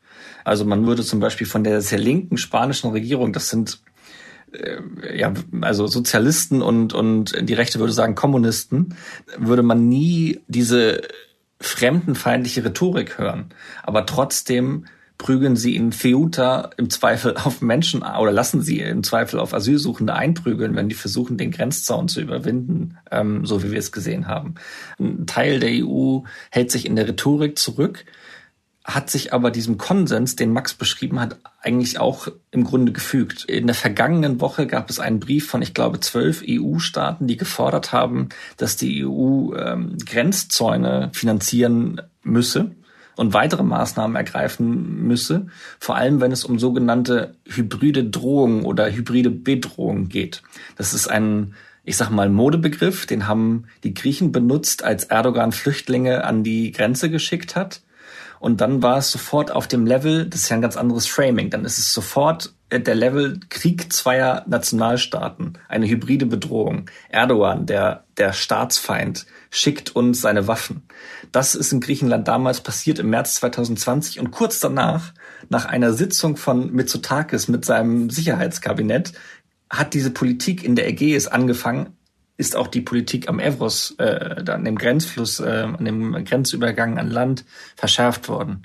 Also 0.48 0.64
man 0.64 0.86
würde 0.86 1.04
zum 1.04 1.20
Beispiel 1.20 1.46
von 1.46 1.64
der 1.64 1.80
sehr 1.80 1.98
linken 1.98 2.36
spanischen 2.36 2.90
Regierung, 2.90 3.32
das 3.32 3.48
sind 3.48 3.80
äh, 4.52 5.18
ja, 5.18 5.32
also 5.60 5.86
Sozialisten 5.86 6.62
und, 6.62 6.92
und 6.94 7.34
die 7.40 7.54
Rechte 7.54 7.78
würde 7.78 7.92
sagen 7.92 8.14
Kommunisten, 8.14 8.94
würde 9.36 9.62
man 9.62 9.88
nie 9.88 10.40
diese 10.48 11.02
fremdenfeindliche 11.60 12.64
Rhetorik 12.64 13.18
hören. 13.18 13.46
Aber 13.82 14.06
trotzdem 14.06 14.86
prügeln 15.18 15.56
sie 15.56 15.74
in 15.74 15.90
Ceuta 15.90 16.70
im 16.76 16.90
Zweifel 16.90 17.36
auf 17.36 17.60
Menschen 17.60 18.02
oder 18.02 18.30
lassen 18.30 18.62
sie 18.62 18.78
im 18.78 19.02
Zweifel 19.02 19.40
auf 19.40 19.52
Asylsuchende 19.52 20.14
einprügeln, 20.14 20.76
wenn 20.76 20.88
die 20.88 20.94
versuchen, 20.94 21.36
den 21.36 21.50
Grenzzaun 21.50 22.06
zu 22.06 22.20
überwinden, 22.20 22.96
ähm, 23.10 23.44
so 23.44 23.62
wie 23.64 23.72
wir 23.72 23.78
es 23.78 23.90
gesehen 23.90 24.28
haben. 24.28 24.54
Ein 25.00 25.26
Teil 25.26 25.58
der 25.58 25.84
EU 25.84 26.20
hält 26.50 26.70
sich 26.70 26.86
in 26.86 26.94
der 26.94 27.08
Rhetorik 27.08 27.58
zurück, 27.58 28.04
hat 28.84 29.10
sich 29.10 29.34
aber 29.34 29.50
diesem 29.50 29.76
Konsens, 29.76 30.34
den 30.34 30.52
Max 30.52 30.72
beschrieben 30.72 31.20
hat, 31.20 31.36
eigentlich 31.60 31.98
auch 32.00 32.28
im 32.50 32.64
Grunde 32.64 32.92
gefügt. 32.92 33.44
In 33.44 33.66
der 33.66 33.74
vergangenen 33.74 34.40
Woche 34.40 34.66
gab 34.66 34.88
es 34.88 34.98
einen 34.98 35.20
Brief 35.20 35.46
von, 35.46 35.60
ich 35.60 35.74
glaube, 35.74 36.00
zwölf 36.00 36.42
EU-Staaten, 36.48 37.26
die 37.26 37.36
gefordert 37.36 37.92
haben, 37.92 38.30
dass 38.56 38.76
die 38.76 39.04
EU 39.04 39.54
ähm, 39.54 39.98
Grenzzäune 40.04 41.10
finanzieren 41.12 42.00
müsse 42.22 42.70
und 43.16 43.34
weitere 43.34 43.62
Maßnahmen 43.62 44.16
ergreifen 44.16 45.06
müsse, 45.06 45.48
vor 45.78 45.96
allem 45.96 46.20
wenn 46.20 46.32
es 46.32 46.44
um 46.44 46.58
sogenannte 46.58 47.34
hybride 47.44 48.04
Drohungen 48.04 48.64
oder 48.64 48.90
hybride 48.90 49.30
Bedrohungen 49.30 50.08
geht. 50.08 50.42
Das 50.76 50.94
ist 50.94 51.08
ein 51.08 51.54
ich 51.88 51.96
sag 51.96 52.10
mal, 52.10 52.28
Modebegriff, 52.28 53.06
den 53.06 53.26
haben 53.26 53.64
die 53.82 53.94
Griechen 53.94 54.30
benutzt, 54.30 54.84
als 54.84 55.04
Erdogan 55.04 55.52
Flüchtlinge 55.52 56.22
an 56.22 56.44
die 56.44 56.70
Grenze 56.70 57.08
geschickt 57.08 57.56
hat. 57.56 57.80
Und 58.40 58.60
dann 58.60 58.82
war 58.82 58.98
es 58.98 59.10
sofort 59.10 59.50
auf 59.50 59.66
dem 59.66 59.86
Level, 59.86 60.26
das 60.26 60.42
ist 60.42 60.48
ja 60.48 60.56
ein 60.56 60.62
ganz 60.62 60.76
anderes 60.76 61.06
Framing, 61.06 61.50
dann 61.50 61.64
ist 61.64 61.78
es 61.78 61.92
sofort 61.92 62.54
äh, 62.70 62.80
der 62.80 62.94
Level 62.94 63.40
Krieg 63.48 63.92
zweier 63.92 64.44
Nationalstaaten, 64.46 65.58
eine 65.68 65.86
hybride 65.86 66.26
Bedrohung. 66.26 66.90
Erdogan, 67.08 67.66
der, 67.66 68.04
der 68.16 68.32
Staatsfeind, 68.32 69.26
schickt 69.50 69.94
uns 69.94 70.20
seine 70.20 70.46
Waffen. 70.46 70.86
Das 71.32 71.54
ist 71.54 71.72
in 71.72 71.80
Griechenland 71.80 72.28
damals 72.28 72.60
passiert 72.60 72.98
im 72.98 73.10
März 73.10 73.36
2020 73.36 74.20
und 74.20 74.30
kurz 74.30 74.60
danach, 74.60 75.12
nach 75.48 75.64
einer 75.64 75.92
Sitzung 75.92 76.36
von 76.36 76.72
Mitsotakis 76.72 77.48
mit 77.48 77.64
seinem 77.64 78.10
Sicherheitskabinett, 78.10 79.12
hat 79.70 79.94
diese 79.94 80.10
Politik 80.10 80.64
in 80.64 80.76
der 80.76 80.88
Ägäis 80.88 81.26
angefangen, 81.26 81.97
ist 82.38 82.56
auch 82.56 82.68
die 82.68 82.80
Politik 82.80 83.28
am 83.28 83.40
Evros, 83.40 83.96
äh, 83.98 84.44
an 84.46 84.64
dem 84.64 84.78
Grenzfluss, 84.78 85.40
äh, 85.40 85.66
an 85.76 85.84
dem 85.84 86.24
Grenzübergang 86.24 86.96
an 86.96 87.10
Land 87.10 87.44
verschärft 87.76 88.28
worden. 88.28 88.62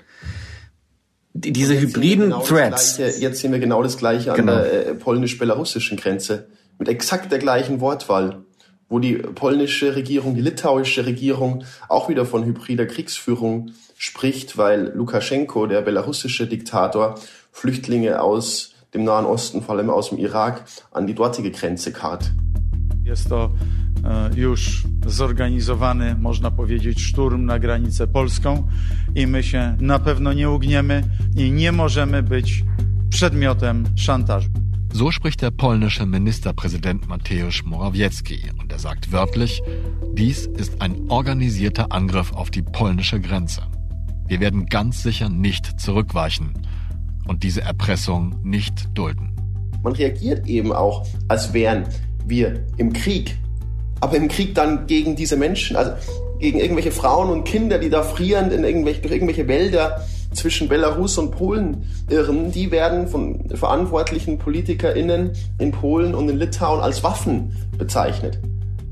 Die, 1.34 1.52
diese 1.52 1.78
hybriden 1.78 2.26
genau 2.26 2.42
Threats. 2.42 2.96
Gleiche, 2.96 3.20
jetzt 3.20 3.40
sehen 3.40 3.50
wir 3.52 3.58
genau 3.58 3.82
das 3.82 3.98
Gleiche 3.98 4.32
genau. 4.32 4.52
an 4.52 4.58
der 4.62 4.86
äh, 4.86 4.94
polnisch-belarussischen 4.94 5.98
Grenze. 5.98 6.46
Mit 6.78 6.88
exakt 6.88 7.32
der 7.32 7.40
gleichen 7.40 7.80
Wortwahl. 7.80 8.44
Wo 8.88 9.00
die 9.00 9.14
polnische 9.14 9.96
Regierung, 9.96 10.36
die 10.36 10.40
litauische 10.40 11.04
Regierung 11.04 11.64
auch 11.88 12.08
wieder 12.08 12.26
von 12.26 12.44
hybrider 12.44 12.86
Kriegsführung 12.86 13.72
spricht, 13.96 14.56
weil 14.56 14.92
Lukaschenko, 14.94 15.66
der 15.66 15.80
belarussische 15.80 16.46
Diktator, 16.46 17.16
Flüchtlinge 17.50 18.22
aus 18.22 18.74
dem 18.92 19.02
Nahen 19.02 19.24
Osten, 19.24 19.62
vor 19.62 19.74
allem 19.74 19.90
aus 19.90 20.10
dem 20.10 20.18
Irak, 20.18 20.64
an 20.92 21.08
die 21.08 21.14
dortige 21.14 21.50
Grenze 21.50 21.92
karrt. 21.92 22.30
Jest 23.04 23.28
to 23.28 23.52
e, 24.04 24.30
już 24.36 24.86
zorganizowany, 25.06 26.14
można 26.14 26.50
powiedzieć, 26.50 27.00
szturm 27.02 27.44
na 27.44 27.58
granicę 27.58 28.06
polską 28.06 28.68
i 29.14 29.26
my 29.26 29.42
się 29.42 29.76
na 29.80 29.98
pewno 29.98 30.32
nie 30.32 30.50
ugniemy 30.50 31.02
i 31.36 31.50
nie 31.50 31.72
możemy 31.72 32.22
być 32.22 32.64
przedmiotem 33.10 33.84
szantażu. 33.96 34.50
So 34.92 35.12
spricht 35.12 35.40
der 35.40 35.52
polnische 35.52 36.06
Ministerpräsident 36.06 37.08
Mateusz 37.08 37.64
Morawiecki 37.64 38.38
und 38.60 38.72
er 38.72 38.78
sagt 38.78 39.10
wörtlich, 39.12 39.60
dies 40.14 40.46
ist 40.46 40.80
ein 40.80 40.94
organisierter 41.08 41.86
Angriff 41.90 42.32
auf 42.32 42.50
die 42.50 42.62
polnische 42.62 43.20
Grenze. 43.20 43.62
Wir 44.28 44.40
werden 44.40 44.66
ganz 44.66 45.02
sicher 45.02 45.28
nicht 45.28 45.80
zurückweichen 45.80 46.54
und 47.26 47.42
diese 47.42 47.62
Erpressung 47.62 48.36
nicht 48.44 48.88
dulden. 48.94 49.34
Man 49.82 49.92
reagiert 49.92 50.46
eben 50.46 50.72
auch, 50.72 51.06
als 51.28 51.52
wären 51.52 51.84
wir 52.26 52.64
im 52.76 52.92
Krieg. 52.92 53.36
Aber 54.00 54.16
im 54.16 54.28
Krieg 54.28 54.54
dann 54.54 54.86
gegen 54.86 55.16
diese 55.16 55.36
Menschen, 55.36 55.76
also 55.76 55.92
gegen 56.38 56.58
irgendwelche 56.58 56.92
Frauen 56.92 57.30
und 57.30 57.44
Kinder, 57.44 57.78
die 57.78 57.90
da 57.90 58.02
frierend 58.02 58.52
in 58.52 58.64
irgendwelche, 58.64 59.00
durch 59.00 59.12
irgendwelche 59.12 59.48
Wälder 59.48 60.04
zwischen 60.32 60.68
Belarus 60.68 61.16
und 61.16 61.30
Polen 61.30 61.84
irren, 62.10 62.50
die 62.50 62.70
werden 62.70 63.06
von 63.06 63.48
verantwortlichen 63.50 64.38
PolitikerInnen 64.38 65.32
in 65.58 65.70
Polen 65.70 66.14
und 66.14 66.28
in 66.28 66.38
Litauen 66.38 66.80
als 66.80 67.02
Waffen 67.02 67.56
bezeichnet. 67.78 68.38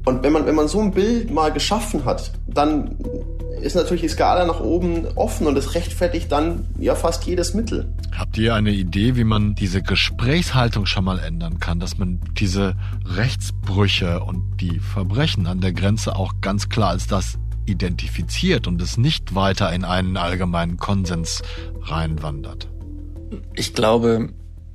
Und 0.05 0.23
wenn 0.23 0.33
man, 0.33 0.47
wenn 0.47 0.55
man 0.55 0.69
so 0.69 0.81
ein 0.81 0.93
Bild 0.93 1.31
mal 1.31 1.53
geschaffen 1.53 2.05
hat, 2.05 2.33
dann 2.47 2.97
ist 3.63 3.75
natürlich 3.75 4.03
die 4.03 4.09
Skala 4.09 4.45
nach 4.45 4.61
oben 4.61 5.07
offen 5.15 5.47
und 5.47 5.57
es 5.57 5.75
rechtfertigt 5.75 6.31
dann 6.31 6.67
ja 6.79 6.95
fast 6.95 7.25
jedes 7.25 7.55
Mittel. 7.55 7.93
Habt 8.17 8.37
ihr 8.37 8.55
eine 8.55 8.73
Idee, 8.73 9.17
wie 9.17 9.25
man 9.25 9.55
diese 9.55 9.83
Gesprächshaltung 9.83 10.87
schon 10.87 11.05
mal 11.05 11.19
ändern 11.19 11.61
kann, 11.61 11.81
dass 11.81 11.97
man 11.97 12.21
diese 12.39 12.75
Rechtsbrüche 13.07 14.21
und 14.21 14.61
die 14.61 14.81
Verbrechen 14.81 15.47
an 15.47 15.61
der 15.61 15.73
Grenze 15.73 16.17
auch 16.17 16.35
ganz 16.41 16.69
klar 16.69 16.91
als 16.91 17.07
das 17.07 17.39
identifiziert 17.67 18.67
und 18.67 18.83
es 18.83 18.99
nicht 18.99 19.35
weiter 19.35 19.73
in 19.73 19.85
einen 19.85 20.17
allgemeinen 20.17 20.77
Konsens 20.77 21.43
reinwandert? 21.83 22.69
Ich 23.55 23.75
glaube, 23.75 24.31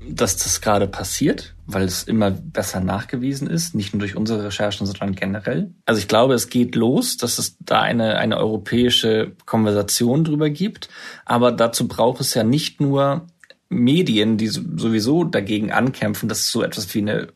dass 0.09 0.37
das 0.37 0.61
gerade 0.61 0.87
passiert, 0.87 1.55
weil 1.65 1.83
es 1.83 2.03
immer 2.03 2.31
besser 2.31 2.79
nachgewiesen 2.79 3.47
ist, 3.47 3.75
nicht 3.75 3.93
nur 3.93 3.99
durch 3.99 4.15
unsere 4.15 4.45
Recherchen, 4.45 4.85
sondern 4.85 5.15
generell. 5.15 5.73
Also 5.85 5.99
ich 5.99 6.07
glaube, 6.07 6.33
es 6.33 6.49
geht 6.49 6.75
los, 6.75 7.17
dass 7.17 7.39
es 7.39 7.57
da 7.59 7.81
eine, 7.81 8.17
eine 8.17 8.37
europäische 8.37 9.33
Konversation 9.45 10.23
drüber 10.23 10.49
gibt, 10.49 10.89
aber 11.25 11.51
dazu 11.51 11.87
braucht 11.87 12.21
es 12.21 12.33
ja 12.33 12.43
nicht 12.43 12.79
nur 12.81 13.27
Medien, 13.69 14.37
die 14.37 14.47
sowieso 14.47 15.23
dagegen 15.23 15.71
ankämpfen, 15.71 16.29
dass 16.29 16.39
es 16.39 16.51
so 16.51 16.63
etwas 16.63 16.93
wie 16.93 16.99
eine 16.99 17.27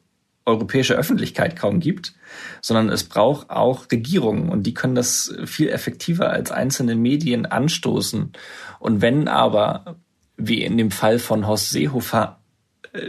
europäische 0.45 0.95
Öffentlichkeit 0.95 1.55
kaum 1.55 1.79
gibt, 1.79 2.13
sondern 2.61 2.89
es 2.89 3.03
braucht 3.03 3.49
auch 3.49 3.91
Regierungen 3.91 4.49
und 4.49 4.63
die 4.63 4.73
können 4.73 4.95
das 4.95 5.33
viel 5.45 5.69
effektiver 5.69 6.29
als 6.31 6.51
einzelne 6.51 6.95
Medien 6.95 7.45
anstoßen. 7.45 8.31
Und 8.79 9.01
wenn 9.01 9.27
aber, 9.27 9.97
wie 10.37 10.63
in 10.63 10.77
dem 10.77 10.89
Fall 10.89 11.19
von 11.19 11.45
Horst 11.45 11.69
Seehofer, 11.69 12.40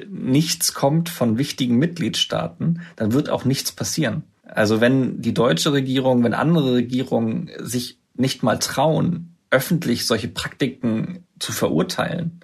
nichts 0.09 0.75
kommt 0.75 1.09
von 1.09 1.39
wichtigen 1.39 1.77
Mitgliedstaaten, 1.77 2.83
dann 2.97 3.13
wird 3.13 3.31
auch 3.31 3.45
nichts 3.45 3.73
passieren. 3.73 4.25
Also 4.45 4.81
wenn 4.81 5.21
die 5.21 5.35
deutsche 5.35 5.73
Regierung, 5.73 6.23
wenn 6.25 6.35
andere 6.35 6.75
Regierungen 6.75 7.51
sich 7.59 7.99
nicht 8.15 8.43
mal 8.43 8.59
trauen, 8.59 9.37
öffentlich 9.51 10.07
solche 10.07 10.29
Praktiken 10.29 11.27
zu 11.39 11.53
verurteilen, 11.53 12.41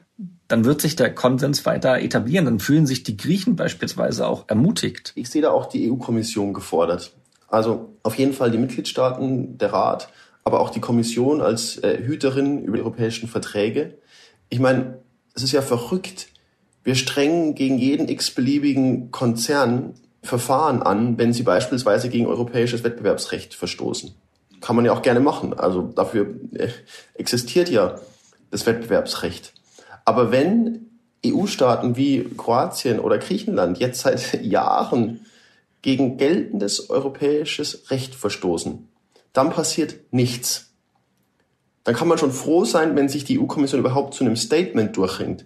dann 0.48 0.64
wird 0.64 0.81
sich 0.81 0.96
der 0.96 1.14
Konsens 1.14 1.66
weiter 1.66 2.01
etablieren. 2.01 2.46
Dann 2.46 2.61
fühlen 2.61 2.87
sich 2.87 3.03
die 3.03 3.16
Griechen 3.16 3.57
beispielsweise 3.57 4.27
auch 4.27 4.46
ermutigt. 4.48 5.12
Ich 5.14 5.29
sehe 5.29 5.42
da 5.42 5.51
auch 5.51 5.66
die 5.66 5.90
EU-Kommission 5.90 6.55
gefordert. 6.55 7.12
Also 7.48 7.94
auf 8.03 8.14
jeden 8.16 8.33
Fall 8.33 8.51
die 8.51 8.59
Mitgliedstaaten, 8.59 9.59
der 9.59 9.72
Rat, 9.72 10.09
aber 10.44 10.61
auch 10.61 10.70
die 10.70 10.81
Kommission 10.81 11.40
als 11.40 11.77
äh, 11.79 12.03
Hüterin 12.03 12.64
über 12.64 12.79
die 12.79 12.83
europäischen 12.83 13.29
Verträge. 13.29 13.98
Ich 14.48 14.59
meine, 14.59 14.98
es 15.35 15.42
ist 15.42 15.53
ja 15.53 15.62
verrückt, 15.62 16.29
wir 16.88 16.94
strengen 16.94 17.55
gegen 17.55 17.77
jeden 17.77 18.09
x-beliebigen 18.09 19.11
Konzern 19.11 19.92
Verfahren 20.22 20.83
an, 20.83 21.18
wenn 21.18 21.35
sie 21.35 21.42
beispielsweise 21.42 22.09
gegen 22.09 22.27
europäisches 22.27 22.83
Wettbewerbsrecht 22.83 23.53
verstoßen. 23.55 24.14
Kann 24.62 24.74
man 24.74 24.87
ja 24.87 24.92
auch 24.92 25.03
gerne 25.03 25.20
machen. 25.20 25.53
Also 25.53 25.83
dafür 25.83 26.35
äh, 26.55 26.68
existiert 27.12 27.68
ja 27.68 28.01
das 28.51 28.64
Wettbewerbsrecht. 28.64 29.53
Aber 30.07 30.33
wenn 30.33 30.87
EU-Staaten 31.27 31.96
wie 31.96 32.24
Kroatien 32.24 33.01
oder 33.01 33.18
Griechenland 33.18 33.77
jetzt 33.77 34.01
seit 34.01 34.42
Jahren 34.42 35.27
gegen 35.83 36.16
geltendes 36.16 36.88
europäisches 36.88 37.90
Recht 37.90 38.14
verstoßen, 38.14 38.88
dann 39.35 39.51
passiert 39.51 39.94
nichts. 40.11 40.70
Dann 41.85 41.94
kann 41.94 42.09
man 42.09 42.16
schon 42.16 42.33
froh 42.33 42.64
sein, 42.64 42.96
wenn 42.96 43.11
sich 43.11 43.27
die 43.27 43.38
EU-Kommission 43.38 43.81
überhaupt 43.81 44.14
zu 44.14 44.24
einem 44.24 44.37
Statement 44.37 44.96
durchringt 44.96 45.44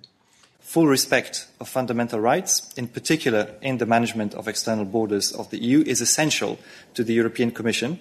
full 0.73 0.87
respect 0.87 1.47
of 1.61 1.69
fundamental 1.69 2.19
rights, 2.19 2.73
in 2.79 2.89
particular 2.89 3.47
in 3.61 3.77
the 3.77 3.85
management 3.85 4.33
of 4.33 4.49
external 4.49 4.87
borders 4.87 5.31
of 5.31 5.51
the 5.51 5.59
EU, 5.59 5.85
is 5.87 6.01
essential 6.01 6.59
to 6.95 7.05
the 7.05 7.13
European 7.13 7.51
Commission. 7.51 7.99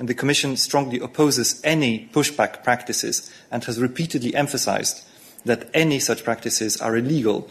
And 0.00 0.08
the 0.08 0.14
Commission 0.14 0.56
strongly 0.56 0.98
opposes 0.98 1.60
any 1.62 2.08
pushback 2.12 2.64
practices 2.64 3.30
and 3.52 3.62
has 3.62 3.80
repeatedly 3.80 4.34
emphasized 4.34 5.06
that 5.44 5.70
any 5.72 6.00
such 6.00 6.24
practices 6.24 6.80
are 6.80 6.96
illegal 6.96 7.48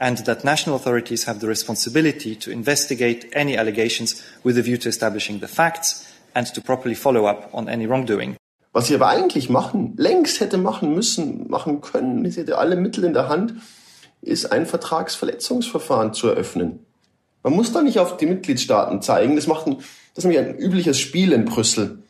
and 0.00 0.18
that 0.26 0.42
national 0.42 0.74
authorities 0.74 1.22
have 1.22 1.38
the 1.38 1.46
responsibility 1.46 2.34
to 2.34 2.50
investigate 2.50 3.30
any 3.34 3.56
allegations 3.56 4.20
with 4.42 4.58
a 4.58 4.62
view 4.62 4.78
to 4.78 4.88
establishing 4.88 5.38
the 5.38 5.46
facts 5.46 6.12
and 6.34 6.48
to 6.54 6.60
properly 6.60 6.96
follow 6.96 7.26
up 7.26 7.48
on 7.54 7.68
any 7.68 7.86
wrongdoing. 7.86 8.36
Was 8.72 8.88
sie 8.88 8.96
aber 8.96 9.08
eigentlich 9.10 9.48
machen, 9.48 9.94
längst 9.96 10.40
hätte 10.40 10.58
machen 10.58 10.92
müssen, 10.92 11.48
machen 11.48 11.80
können, 11.80 12.28
sie 12.28 12.40
hätte 12.40 12.58
alle 12.58 12.74
Mittel 12.74 13.04
in 13.04 13.14
der 13.14 13.28
Hand, 13.28 13.54
ist 14.20 14.52
ein 14.52 14.66
Vertragsverletzungsverfahren 14.66 16.12
zu 16.12 16.28
eröffnen. 16.28 16.84
Man 17.42 17.52
muss 17.54 17.72
da 17.72 17.82
nicht 17.82 17.98
auf 17.98 18.16
die 18.16 18.26
Mitgliedstaaten 18.26 19.00
zeigen. 19.00 19.36
Das 19.36 19.46
macht 19.46 19.66
ein, 19.66 19.76
das 20.14 20.24
ist 20.24 20.24
nämlich 20.24 20.40
ein 20.40 20.58
übliches 20.58 20.98
Spiel 20.98 21.32
in 21.32 21.44
Brüssel. 21.44 22.02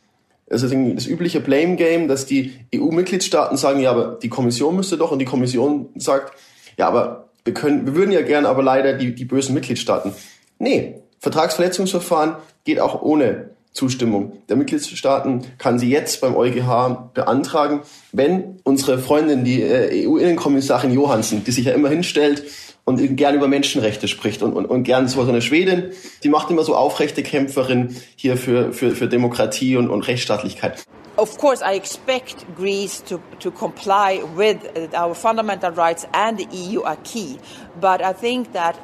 Es 0.46 0.62
ist 0.62 0.72
das 0.72 1.06
übliche 1.06 1.40
Blame 1.40 1.76
Game, 1.76 2.08
dass 2.08 2.24
die 2.24 2.54
EU-Mitgliedstaaten 2.74 3.58
sagen, 3.58 3.80
ja, 3.80 3.90
aber 3.90 4.18
die 4.22 4.30
Kommission 4.30 4.76
müsste 4.76 4.96
doch 4.96 5.10
und 5.10 5.18
die 5.18 5.26
Kommission 5.26 5.90
sagt, 5.96 6.32
ja, 6.78 6.88
aber 6.88 7.28
wir 7.44 7.52
können, 7.52 7.86
wir 7.86 7.94
würden 7.94 8.12
ja 8.12 8.22
gerne, 8.22 8.48
aber 8.48 8.62
leider 8.62 8.94
die, 8.94 9.14
die 9.14 9.26
bösen 9.26 9.54
Mitgliedstaaten. 9.54 10.12
Nee, 10.58 11.02
Vertragsverletzungsverfahren 11.20 12.36
geht 12.64 12.80
auch 12.80 13.02
ohne 13.02 13.50
Zustimmung 13.78 14.32
der 14.48 14.56
Mitgliedstaaten 14.56 15.46
kann 15.56 15.78
sie 15.78 15.88
jetzt 15.88 16.20
beim 16.20 16.34
EuGH 16.34 17.12
beantragen, 17.14 17.82
wenn 18.10 18.58
unsere 18.64 18.98
Freundin, 18.98 19.44
die 19.44 19.62
äh, 19.62 20.04
EU-Innenkommissarin 20.06 20.92
Johansen, 20.92 21.44
die 21.44 21.52
sich 21.52 21.66
ja 21.66 21.72
immer 21.72 21.88
hinstellt 21.88 22.42
und 22.84 23.16
gern 23.16 23.36
über 23.36 23.46
Menschenrechte 23.46 24.08
spricht 24.08 24.42
und, 24.42 24.52
und, 24.52 24.66
und 24.66 24.82
gern 24.82 25.06
so 25.06 25.22
eine 25.22 25.40
Schwedin, 25.42 25.92
die 26.24 26.28
macht 26.28 26.50
immer 26.50 26.64
so 26.64 26.74
aufrechte 26.74 27.22
Kämpferin 27.22 27.94
hier 28.16 28.36
für, 28.36 28.72
für, 28.72 28.96
für 28.96 29.06
Demokratie 29.06 29.76
und, 29.76 29.90
und 29.90 30.02
Rechtsstaatlichkeit. 30.08 30.84
Of 31.16 31.38
course, 31.38 31.62
I 31.62 31.76
expect 31.76 32.46
Greece 32.56 33.02
to, 33.04 33.20
to 33.38 33.50
comply 33.52 34.22
with 34.36 34.56
our 34.92 35.14
fundamental 35.14 35.70
rights 35.70 36.06
and 36.12 36.38
the 36.38 36.46
EU 36.52 36.82
acquis, 36.82 37.38
but 37.80 38.00
I 38.00 38.12
think 38.12 38.52
that 38.54 38.74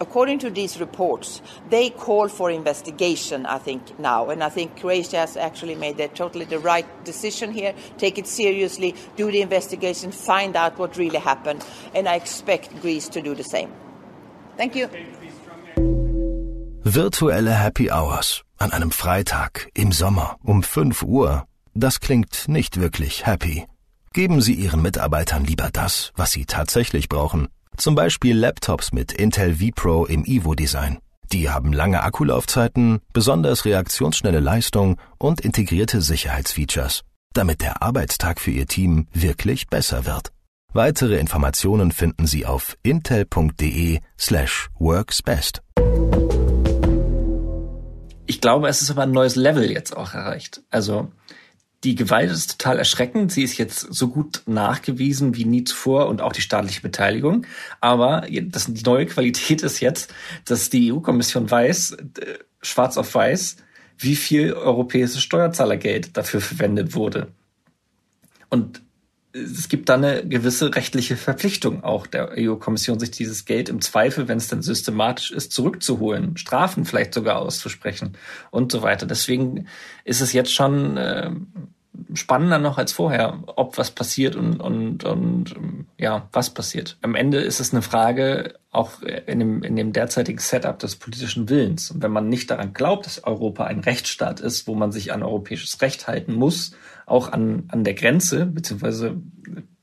according 0.00 0.38
to 0.40 0.50
these 0.50 0.80
reports, 0.80 1.42
they 1.70 1.90
call 1.90 2.28
for 2.28 2.50
investigation, 2.50 3.46
I 3.46 3.58
think, 3.58 3.98
now. 3.98 4.30
And 4.30 4.42
I 4.42 4.48
think 4.48 4.80
Croatia 4.80 5.18
has 5.18 5.36
actually 5.36 5.74
made 5.74 5.96
the, 5.96 6.08
totally 6.08 6.44
the 6.44 6.58
right 6.58 6.86
decision 7.04 7.52
here. 7.52 7.74
Take 7.98 8.18
it 8.18 8.26
seriously, 8.26 8.94
do 9.16 9.30
the 9.30 9.42
investigation, 9.42 10.12
find 10.12 10.56
out 10.56 10.78
what 10.78 10.96
really 10.96 11.18
happened. 11.18 11.64
And 11.94 12.08
I 12.08 12.16
expect 12.16 12.80
Greece 12.80 13.08
to 13.10 13.22
do 13.22 13.34
the 13.34 13.44
same. 13.44 13.72
Thank 14.56 14.74
you. 14.74 14.88
Virtuelle 16.82 17.50
Happy 17.50 17.90
Hours 17.90 18.42
an 18.58 18.72
einem 18.72 18.90
Freitag 18.90 19.68
im 19.74 19.92
Sommer 19.92 20.36
um 20.42 20.62
5 20.62 21.02
Uhr. 21.02 21.46
Das 21.74 22.00
klingt 22.00 22.48
nicht 22.48 22.80
wirklich 22.80 23.26
happy. 23.26 23.66
Geben 24.12 24.40
Sie 24.40 24.54
Ihren 24.54 24.80
Mitarbeitern 24.80 25.44
lieber 25.44 25.68
das, 25.70 26.12
was 26.16 26.30
sie 26.30 26.46
tatsächlich 26.46 27.08
brauchen. 27.08 27.48
Zum 27.76 27.94
Beispiel 27.94 28.36
Laptops 28.36 28.92
mit 28.92 29.12
Intel 29.12 29.56
vPro 29.56 30.06
im 30.06 30.24
Evo-Design. 30.24 30.98
Die 31.32 31.50
haben 31.50 31.72
lange 31.72 32.02
Akkulaufzeiten, 32.02 33.00
besonders 33.12 33.64
reaktionsschnelle 33.64 34.40
Leistung 34.40 34.96
und 35.18 35.42
integrierte 35.42 36.00
Sicherheitsfeatures, 36.00 37.02
damit 37.34 37.60
der 37.60 37.82
Arbeitstag 37.82 38.40
für 38.40 38.50
Ihr 38.50 38.66
Team 38.66 39.08
wirklich 39.12 39.66
besser 39.66 40.06
wird. 40.06 40.32
Weitere 40.72 41.18
Informationen 41.18 41.92
finden 41.92 42.26
Sie 42.26 42.46
auf 42.46 42.76
intel.de 42.82 44.00
slash 44.18 44.68
worksbest. 44.78 45.62
Ich 48.26 48.40
glaube, 48.40 48.68
es 48.68 48.80
ist 48.80 48.90
aber 48.90 49.02
ein 49.02 49.12
neues 49.12 49.36
Level 49.36 49.70
jetzt 49.70 49.96
auch 49.96 50.14
erreicht. 50.14 50.62
Also 50.70 51.10
die 51.86 51.94
Gewalt 51.94 52.32
ist 52.32 52.58
total 52.58 52.78
erschreckend. 52.78 53.30
Sie 53.30 53.44
ist 53.44 53.58
jetzt 53.58 53.78
so 53.94 54.08
gut 54.08 54.42
nachgewiesen 54.46 55.36
wie 55.36 55.44
nie 55.44 55.62
zuvor 55.62 56.08
und 56.08 56.20
auch 56.20 56.32
die 56.32 56.40
staatliche 56.40 56.80
Beteiligung. 56.80 57.46
Aber 57.80 58.26
das, 58.42 58.66
die 58.66 58.82
neue 58.82 59.06
Qualität 59.06 59.62
ist 59.62 59.78
jetzt, 59.78 60.12
dass 60.44 60.68
die 60.68 60.92
EU-Kommission 60.92 61.48
weiß, 61.48 61.92
äh, 61.92 62.38
schwarz 62.60 62.96
auf 62.96 63.14
weiß, 63.14 63.58
wie 63.98 64.16
viel 64.16 64.52
europäisches 64.52 65.22
Steuerzahlergeld 65.22 66.16
dafür 66.16 66.40
verwendet 66.40 66.96
wurde. 66.96 67.28
Und 68.48 68.82
es 69.32 69.68
gibt 69.68 69.88
da 69.88 69.94
eine 69.94 70.26
gewisse 70.26 70.74
rechtliche 70.74 71.16
Verpflichtung 71.16 71.84
auch 71.84 72.08
der 72.08 72.32
EU-Kommission, 72.36 72.98
sich 72.98 73.12
dieses 73.12 73.44
Geld 73.44 73.68
im 73.68 73.80
Zweifel, 73.80 74.28
wenn 74.28 74.38
es 74.38 74.48
dann 74.48 74.62
systematisch 74.62 75.30
ist, 75.30 75.52
zurückzuholen, 75.52 76.36
Strafen 76.36 76.84
vielleicht 76.84 77.14
sogar 77.14 77.38
auszusprechen 77.38 78.16
und 78.50 78.72
so 78.72 78.82
weiter. 78.82 79.06
Deswegen 79.06 79.68
ist 80.04 80.20
es 80.20 80.32
jetzt 80.32 80.52
schon 80.52 80.96
äh, 80.96 81.30
spannender 82.14 82.58
noch 82.58 82.78
als 82.78 82.92
vorher, 82.92 83.42
ob 83.46 83.78
was 83.78 83.90
passiert 83.90 84.36
und, 84.36 84.60
und, 84.60 85.04
und 85.04 85.54
ja, 85.98 86.28
was 86.32 86.50
passiert. 86.50 86.98
Am 87.02 87.14
Ende 87.14 87.38
ist 87.38 87.60
es 87.60 87.72
eine 87.72 87.82
Frage 87.82 88.54
auch 88.70 89.02
in 89.02 89.38
dem, 89.38 89.62
in 89.62 89.76
dem 89.76 89.92
derzeitigen 89.92 90.38
Setup 90.38 90.78
des 90.78 90.96
politischen 90.96 91.48
Willens. 91.48 91.90
Und 91.90 92.02
wenn 92.02 92.12
man 92.12 92.28
nicht 92.28 92.50
daran 92.50 92.74
glaubt, 92.74 93.06
dass 93.06 93.24
Europa 93.24 93.64
ein 93.64 93.80
Rechtsstaat 93.80 94.40
ist, 94.40 94.66
wo 94.66 94.74
man 94.74 94.92
sich 94.92 95.12
an 95.12 95.22
europäisches 95.22 95.80
Recht 95.80 96.06
halten 96.06 96.34
muss, 96.34 96.72
auch 97.06 97.32
an, 97.32 97.64
an 97.68 97.84
der 97.84 97.94
Grenze, 97.94 98.46
beziehungsweise 98.46 99.16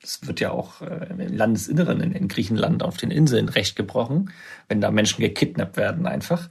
es 0.03 0.27
wird 0.27 0.39
ja 0.39 0.51
auch 0.51 0.81
äh, 0.81 1.07
im 1.09 1.35
Landesinneren 1.35 2.01
in, 2.01 2.11
in 2.11 2.27
Griechenland 2.27 2.83
auf 2.83 2.97
den 2.97 3.11
Inseln 3.11 3.49
Recht 3.49 3.75
gebrochen, 3.75 4.31
wenn 4.67 4.81
da 4.81 4.91
Menschen 4.91 5.21
gekidnappt 5.21 5.77
werden 5.77 6.05
einfach, 6.05 6.49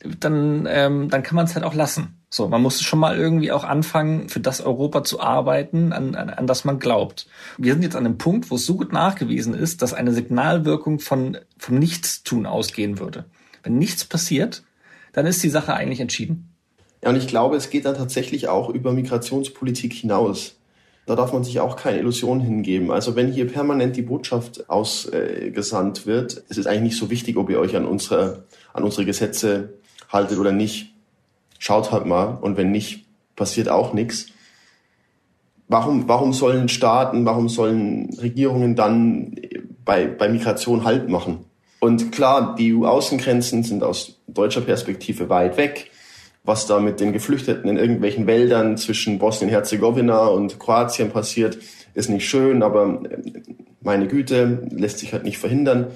dann, 0.00 0.66
ähm, 0.68 1.08
dann 1.08 1.22
kann 1.22 1.36
man 1.36 1.46
es 1.46 1.54
halt 1.54 1.64
auch 1.64 1.74
lassen. 1.74 2.17
So, 2.30 2.46
man 2.46 2.60
muss 2.60 2.82
schon 2.82 2.98
mal 2.98 3.16
irgendwie 3.16 3.52
auch 3.52 3.64
anfangen, 3.64 4.28
für 4.28 4.40
das 4.40 4.60
Europa 4.60 5.02
zu 5.02 5.20
arbeiten, 5.20 5.92
an, 5.92 6.14
an, 6.14 6.28
an 6.28 6.46
das 6.46 6.64
man 6.64 6.78
glaubt. 6.78 7.26
Wir 7.56 7.72
sind 7.72 7.82
jetzt 7.82 7.96
an 7.96 8.04
einem 8.04 8.18
Punkt, 8.18 8.50
wo 8.50 8.56
es 8.56 8.66
so 8.66 8.76
gut 8.76 8.92
nachgewiesen 8.92 9.54
ist, 9.54 9.80
dass 9.80 9.94
eine 9.94 10.12
Signalwirkung 10.12 10.98
von, 10.98 11.38
vom 11.56 11.78
Nichtstun 11.78 12.44
ausgehen 12.44 12.98
würde. 12.98 13.24
Wenn 13.62 13.78
nichts 13.78 14.04
passiert, 14.04 14.62
dann 15.14 15.24
ist 15.24 15.42
die 15.42 15.48
Sache 15.48 15.72
eigentlich 15.72 16.00
entschieden. 16.00 16.54
Ja, 17.02 17.10
und 17.10 17.16
ich 17.16 17.28
glaube, 17.28 17.56
es 17.56 17.70
geht 17.70 17.86
dann 17.86 17.96
tatsächlich 17.96 18.48
auch 18.48 18.68
über 18.68 18.92
Migrationspolitik 18.92 19.94
hinaus. 19.94 20.56
Da 21.06 21.16
darf 21.16 21.32
man 21.32 21.44
sich 21.44 21.60
auch 21.60 21.76
keine 21.76 21.98
Illusionen 22.00 22.44
hingeben. 22.44 22.90
Also 22.90 23.16
wenn 23.16 23.32
hier 23.32 23.46
permanent 23.46 23.96
die 23.96 24.02
Botschaft 24.02 24.68
ausgesandt 24.68 26.04
wird, 26.04 26.42
es 26.50 26.58
ist 26.58 26.66
eigentlich 26.66 26.82
nicht 26.82 26.98
so 26.98 27.08
wichtig, 27.08 27.38
ob 27.38 27.48
ihr 27.48 27.58
euch 27.58 27.74
an 27.74 27.86
unsere, 27.86 28.44
an 28.74 28.84
unsere 28.84 29.06
Gesetze 29.06 29.78
haltet 30.10 30.38
oder 30.38 30.52
nicht 30.52 30.92
schaut 31.58 31.92
halt 31.92 32.06
mal 32.06 32.38
und 32.40 32.56
wenn 32.56 32.70
nicht, 32.70 33.06
passiert 33.36 33.68
auch 33.68 33.92
nichts. 33.92 34.26
Warum, 35.68 36.08
warum 36.08 36.32
sollen 36.32 36.68
Staaten, 36.68 37.26
warum 37.26 37.48
sollen 37.48 38.10
Regierungen 38.20 38.74
dann 38.74 39.36
bei, 39.84 40.06
bei 40.06 40.28
Migration 40.28 40.84
Halt 40.84 41.08
machen? 41.08 41.44
Und 41.80 42.10
klar, 42.10 42.56
die 42.58 42.74
EU-Außengrenzen 42.74 43.62
sind 43.62 43.84
aus 43.84 44.18
deutscher 44.26 44.62
Perspektive 44.62 45.28
weit 45.28 45.56
weg. 45.56 45.90
Was 46.44 46.66
da 46.66 46.80
mit 46.80 47.00
den 47.00 47.12
Geflüchteten 47.12 47.68
in 47.68 47.76
irgendwelchen 47.76 48.26
Wäldern 48.26 48.78
zwischen 48.78 49.18
Bosnien-Herzegowina 49.18 50.26
und 50.26 50.58
Kroatien 50.58 51.10
passiert, 51.10 51.58
ist 51.94 52.08
nicht 52.08 52.26
schön, 52.26 52.62
aber 52.62 53.02
äh, 53.10 53.42
meine 53.82 54.08
Güte, 54.08 54.66
lässt 54.70 54.98
sich 54.98 55.12
halt 55.12 55.24
nicht 55.24 55.38
verhindern. 55.38 55.88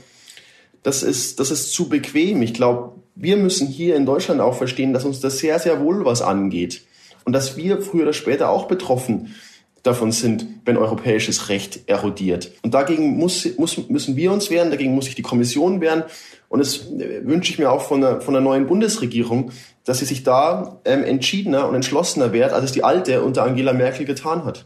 Das 0.83 1.03
ist, 1.03 1.41
das 1.41 1.51
ist 1.51 1.73
zu 1.73 1.89
bequem. 1.89 2.43
Ich 2.43 2.53
glaube, 2.53 3.02
wir 3.15 3.37
müssen 3.37 3.67
hier 3.69 3.97
in 3.97 4.07
Deutschland 4.07 4.41
auch 4.41 4.55
verstehen, 4.57 4.93
dass 4.93 5.05
uns 5.05 5.21
das 5.21 5.39
sehr, 5.39 5.59
sehr 5.59 5.81
wohl 5.81 6.05
was 6.05 6.23
angeht. 6.23 6.83
Und 7.25 7.33
dass 7.33 7.57
wir 7.57 7.81
früher 7.83 8.03
oder 8.03 8.13
später 8.13 8.51
auch 8.51 8.67
betroffen 8.67 9.35
davon 9.83 10.13
sind, 10.13 10.47
wenn 10.65 10.77
europäisches 10.77 11.49
Recht 11.49 11.89
erodiert. 11.89 12.53
Und 12.63 12.75
dagegen 12.75 13.17
muss, 13.17 13.49
muss, 13.59 13.89
müssen 13.89 14.17
wir 14.17 14.33
uns 14.33 14.51
wehren, 14.51 14.71
dagegen 14.71 14.95
muss 14.95 15.07
sich 15.07 15.15
die 15.15 15.23
Kommission 15.23 15.81
wehren. 15.81 16.05
Und 16.49 16.61
das 16.61 16.89
äh, 16.93 17.25
wünsche 17.25 17.53
ich 17.53 17.59
mir 17.59 17.71
auch 17.71 17.83
von 17.83 18.01
der, 18.01 18.21
von 18.21 18.35
der 18.35 18.43
neuen 18.43 18.67
Bundesregierung, 18.67 19.51
dass 19.85 19.99
sie 19.99 20.05
sich 20.05 20.23
da 20.23 20.81
ähm, 20.85 21.03
entschiedener 21.03 21.69
und 21.69 21.75
entschlossener 21.75 22.33
wehrt, 22.33 22.53
als 22.53 22.67
es 22.67 22.73
die 22.73 22.85
alte 22.85 23.23
unter 23.23 23.43
Angela 23.43 23.73
Merkel 23.73 24.07
getan 24.07 24.45
hat. 24.45 24.65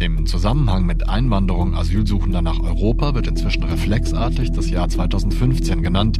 Im 0.00 0.26
Zusammenhang 0.26 0.86
mit 0.86 1.08
Einwanderung 1.08 1.74
Asylsuchender 1.74 2.42
nach 2.42 2.60
Europa 2.60 3.14
wird 3.14 3.28
inzwischen 3.28 3.62
reflexartig 3.62 4.50
das 4.50 4.68
Jahr 4.68 4.88
2015 4.88 5.82
genannt, 5.82 6.18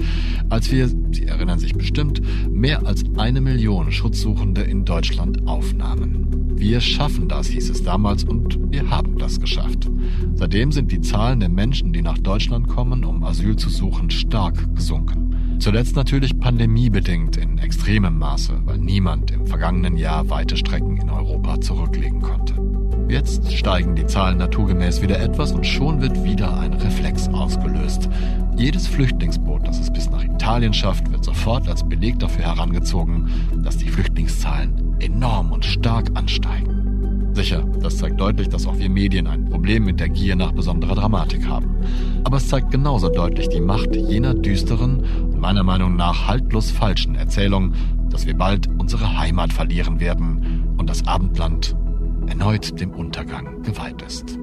als 0.49 0.71
wir, 0.71 0.89
Sie 0.89 1.27
erinnern 1.27 1.59
sich 1.59 1.75
bestimmt, 1.75 2.23
mehr 2.51 2.87
als 2.87 3.03
eine 3.17 3.41
Million 3.41 3.91
Schutzsuchende 3.91 4.63
in 4.63 4.85
Deutschland 4.85 5.47
aufnahmen. 5.47 6.55
Wir 6.57 6.81
schaffen 6.81 7.29
das, 7.29 7.49
hieß 7.49 7.69
es 7.69 7.83
damals, 7.83 8.23
und 8.23 8.59
wir 8.71 8.89
haben 8.91 9.19
das 9.19 9.41
geschafft. 9.41 9.91
Seitdem 10.35 10.71
sind 10.71 10.93
die 10.93 11.01
Zahlen 11.01 11.41
der 11.41 11.49
Menschen, 11.49 11.93
die 11.93 12.03
nach 12.03 12.19
Deutschland 12.19 12.69
kommen, 12.69 13.05
um 13.05 13.25
Asyl 13.25 13.57
zu 13.57 13.71
suchen, 13.71 14.09
stark 14.11 14.75
gesunken. 14.77 15.59
Zuletzt 15.59 15.97
natürlich 15.97 16.39
pandemiebedingt 16.39 17.37
in 17.37 17.59
extremem 17.59 18.19
Maße, 18.19 18.63
weil 18.65 18.79
niemand 18.79 19.33
im 19.33 19.47
vergangenen 19.47 19.97
Jahr 19.97 20.31
weite 20.31 20.57
Strecken 20.57 20.97
in 20.97 21.11
Europa 21.11 21.61
zurücklegen 21.61 22.23
konnte. 22.23 22.55
Jetzt 23.09 23.53
steigen 23.53 23.95
die 23.95 24.07
Zahlen 24.07 24.39
naturgemäß 24.39 25.03
wieder 25.03 25.21
etwas 25.21 25.53
und 25.53 25.67
schon 25.67 26.01
wird 26.01 26.25
wieder 26.25 26.59
ein 26.59 26.73
Reflex 26.73 27.29
ausgelöst. 27.29 28.09
Jedes 28.57 28.87
Flüchtlingsboot, 28.87 29.67
das 29.67 29.79
es 29.79 29.93
bis 29.93 30.11
nach 30.11 30.25
Italien 30.25 30.73
schafft, 30.73 31.11
wird 31.13 31.25
sofort 31.25 31.69
als 31.69 31.87
Beleg 31.87 32.19
dafür 32.19 32.45
herangezogen, 32.45 33.31
dass 33.63 33.77
die 33.77 33.89
Flüchtlingszahlen 33.89 34.97
enorm 35.01 35.53
und 35.53 35.65
stark 35.65 36.11
ansteigen. 36.15 37.31
Sicher, 37.35 37.65
das 37.81 37.99
zeigt 37.99 38.21
deutlich, 38.21 38.49
dass 38.49 38.67
auch 38.67 38.79
wir 38.79 38.89
Medien 38.89 39.27
ein 39.27 39.51
Problem 39.51 39.85
mit 39.85 40.01
der 40.01 40.09
Gier 40.09 40.37
nach 40.37 40.53
besonderer 40.53 40.95
Dramatik 40.95 41.47
haben. 41.47 41.75
Aber 42.23 42.37
es 42.37 42.49
zeigt 42.49 42.71
genauso 42.71 43.09
deutlich 43.09 43.49
die 43.49 43.61
Macht 43.61 43.95
jener 43.95 44.35
düsteren 44.35 45.05
und 45.21 45.41
meiner 45.41 45.65
Meinung 45.65 45.97
nach 45.97 46.29
haltlos 46.29 46.71
falschen 46.71 47.17
Erzählung, 47.17 47.75
dass 48.09 48.25
wir 48.27 48.37
bald 48.37 48.69
unsere 48.79 49.19
Heimat 49.19 49.53
verlieren 49.53 49.99
werden 49.99 50.75
und 50.79 50.89
das 50.89 51.07
Abendland 51.07 51.75
erneut 52.29 52.81
dem 52.81 52.91
Untergang 52.91 53.63
geweiht 53.63 54.03
ist. 54.03 54.39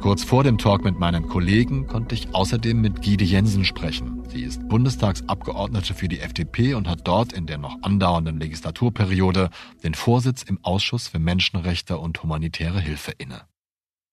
Kurz 0.00 0.22
vor 0.24 0.44
dem 0.44 0.58
Talk 0.58 0.84
mit 0.84 0.98
meinen 0.98 1.26
Kollegen 1.26 1.86
konnte 1.86 2.14
ich 2.14 2.34
außerdem 2.34 2.80
mit 2.80 3.02
Gide 3.02 3.24
Jensen 3.24 3.64
sprechen. 3.64 4.22
Sie 4.28 4.42
ist 4.42 4.68
Bundestagsabgeordnete 4.68 5.94
für 5.94 6.08
die 6.08 6.20
FDP 6.20 6.74
und 6.74 6.88
hat 6.88 7.00
dort 7.08 7.32
in 7.32 7.46
der 7.46 7.58
noch 7.58 7.82
andauernden 7.82 8.38
Legislaturperiode 8.38 9.50
den 9.82 9.94
Vorsitz 9.94 10.42
im 10.42 10.58
Ausschuss 10.62 11.08
für 11.08 11.18
Menschenrechte 11.18 11.98
und 11.98 12.22
humanitäre 12.22 12.80
Hilfe 12.80 13.12
inne. 13.18 13.42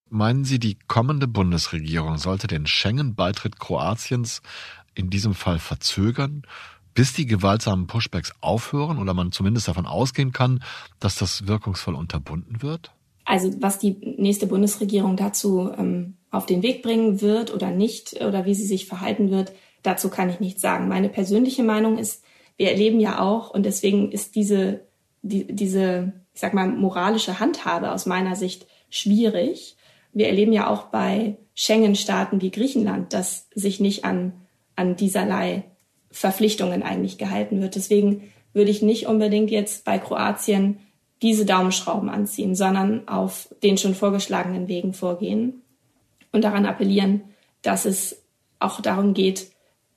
Meinen 0.09 0.45
Sie, 0.45 0.59
die 0.59 0.77
kommende 0.87 1.27
Bundesregierung 1.27 2.17
sollte 2.17 2.47
den 2.47 2.65
Schengen-Beitritt 2.65 3.59
Kroatiens 3.59 4.41
in 4.95 5.09
diesem 5.09 5.33
Fall 5.33 5.59
verzögern 5.59 6.43
bis 6.93 7.13
die 7.13 7.25
gewaltsamen 7.25 7.87
Pushbacks 7.87 8.33
aufhören 8.41 8.99
oder 8.99 9.13
man 9.13 9.31
zumindest 9.31 9.67
davon 9.67 9.85
ausgehen 9.85 10.31
kann, 10.31 10.63
dass 10.99 11.15
das 11.15 11.47
wirkungsvoll 11.47 11.95
unterbunden 11.95 12.61
wird? 12.61 12.91
Also 13.25 13.51
was 13.61 13.79
die 13.79 13.95
nächste 14.17 14.47
Bundesregierung 14.47 15.15
dazu 15.15 15.71
ähm, 15.77 16.17
auf 16.29 16.45
den 16.45 16.61
Weg 16.61 16.83
bringen 16.83 17.21
wird 17.21 17.53
oder 17.53 17.71
nicht 17.71 18.21
oder 18.21 18.45
wie 18.45 18.53
sie 18.53 18.65
sich 18.65 18.85
verhalten 18.85 19.31
wird, 19.31 19.53
dazu 19.81 20.09
kann 20.09 20.29
ich 20.29 20.39
nichts 20.39 20.61
sagen. 20.61 20.87
Meine 20.87 21.09
persönliche 21.09 21.63
Meinung 21.63 21.97
ist, 21.97 22.23
wir 22.57 22.69
erleben 22.69 22.99
ja 22.99 23.19
auch 23.19 23.49
und 23.49 23.65
deswegen 23.65 24.11
ist 24.11 24.35
diese 24.35 24.81
die, 25.23 25.47
diese 25.47 26.13
ich 26.33 26.41
sag 26.41 26.53
mal, 26.53 26.67
moralische 26.67 27.39
Handhabe 27.39 27.91
aus 27.91 28.05
meiner 28.05 28.35
Sicht 28.35 28.67
schwierig. 28.89 29.77
Wir 30.11 30.27
erleben 30.27 30.53
ja 30.53 30.67
auch 30.67 30.85
bei 30.85 31.37
Schengen-Staaten 31.55 32.41
wie 32.41 32.51
Griechenland, 32.51 33.13
dass 33.13 33.47
sich 33.53 33.79
nicht 33.79 34.03
an, 34.03 34.33
an 34.75 34.95
dieserlei 34.95 35.63
Verpflichtungen 36.13 36.83
eigentlich 36.83 37.17
gehalten 37.17 37.59
wird. 37.59 37.75
Deswegen 37.75 38.31
würde 38.53 38.71
ich 38.71 38.81
nicht 38.81 39.07
unbedingt 39.07 39.51
jetzt 39.51 39.83
bei 39.83 39.97
Kroatien 39.97 40.77
diese 41.21 41.45
Daumenschrauben 41.45 42.09
anziehen, 42.09 42.53
sondern 42.55 43.07
auf 43.07 43.49
den 43.63 43.77
schon 43.77 43.95
vorgeschlagenen 43.95 44.67
Wegen 44.67 44.93
vorgehen 44.93 45.63
und 46.31 46.43
daran 46.43 46.65
appellieren, 46.65 47.21
dass 47.61 47.85
es 47.85 48.21
auch 48.59 48.79
darum 48.79 49.13
geht, 49.13 49.51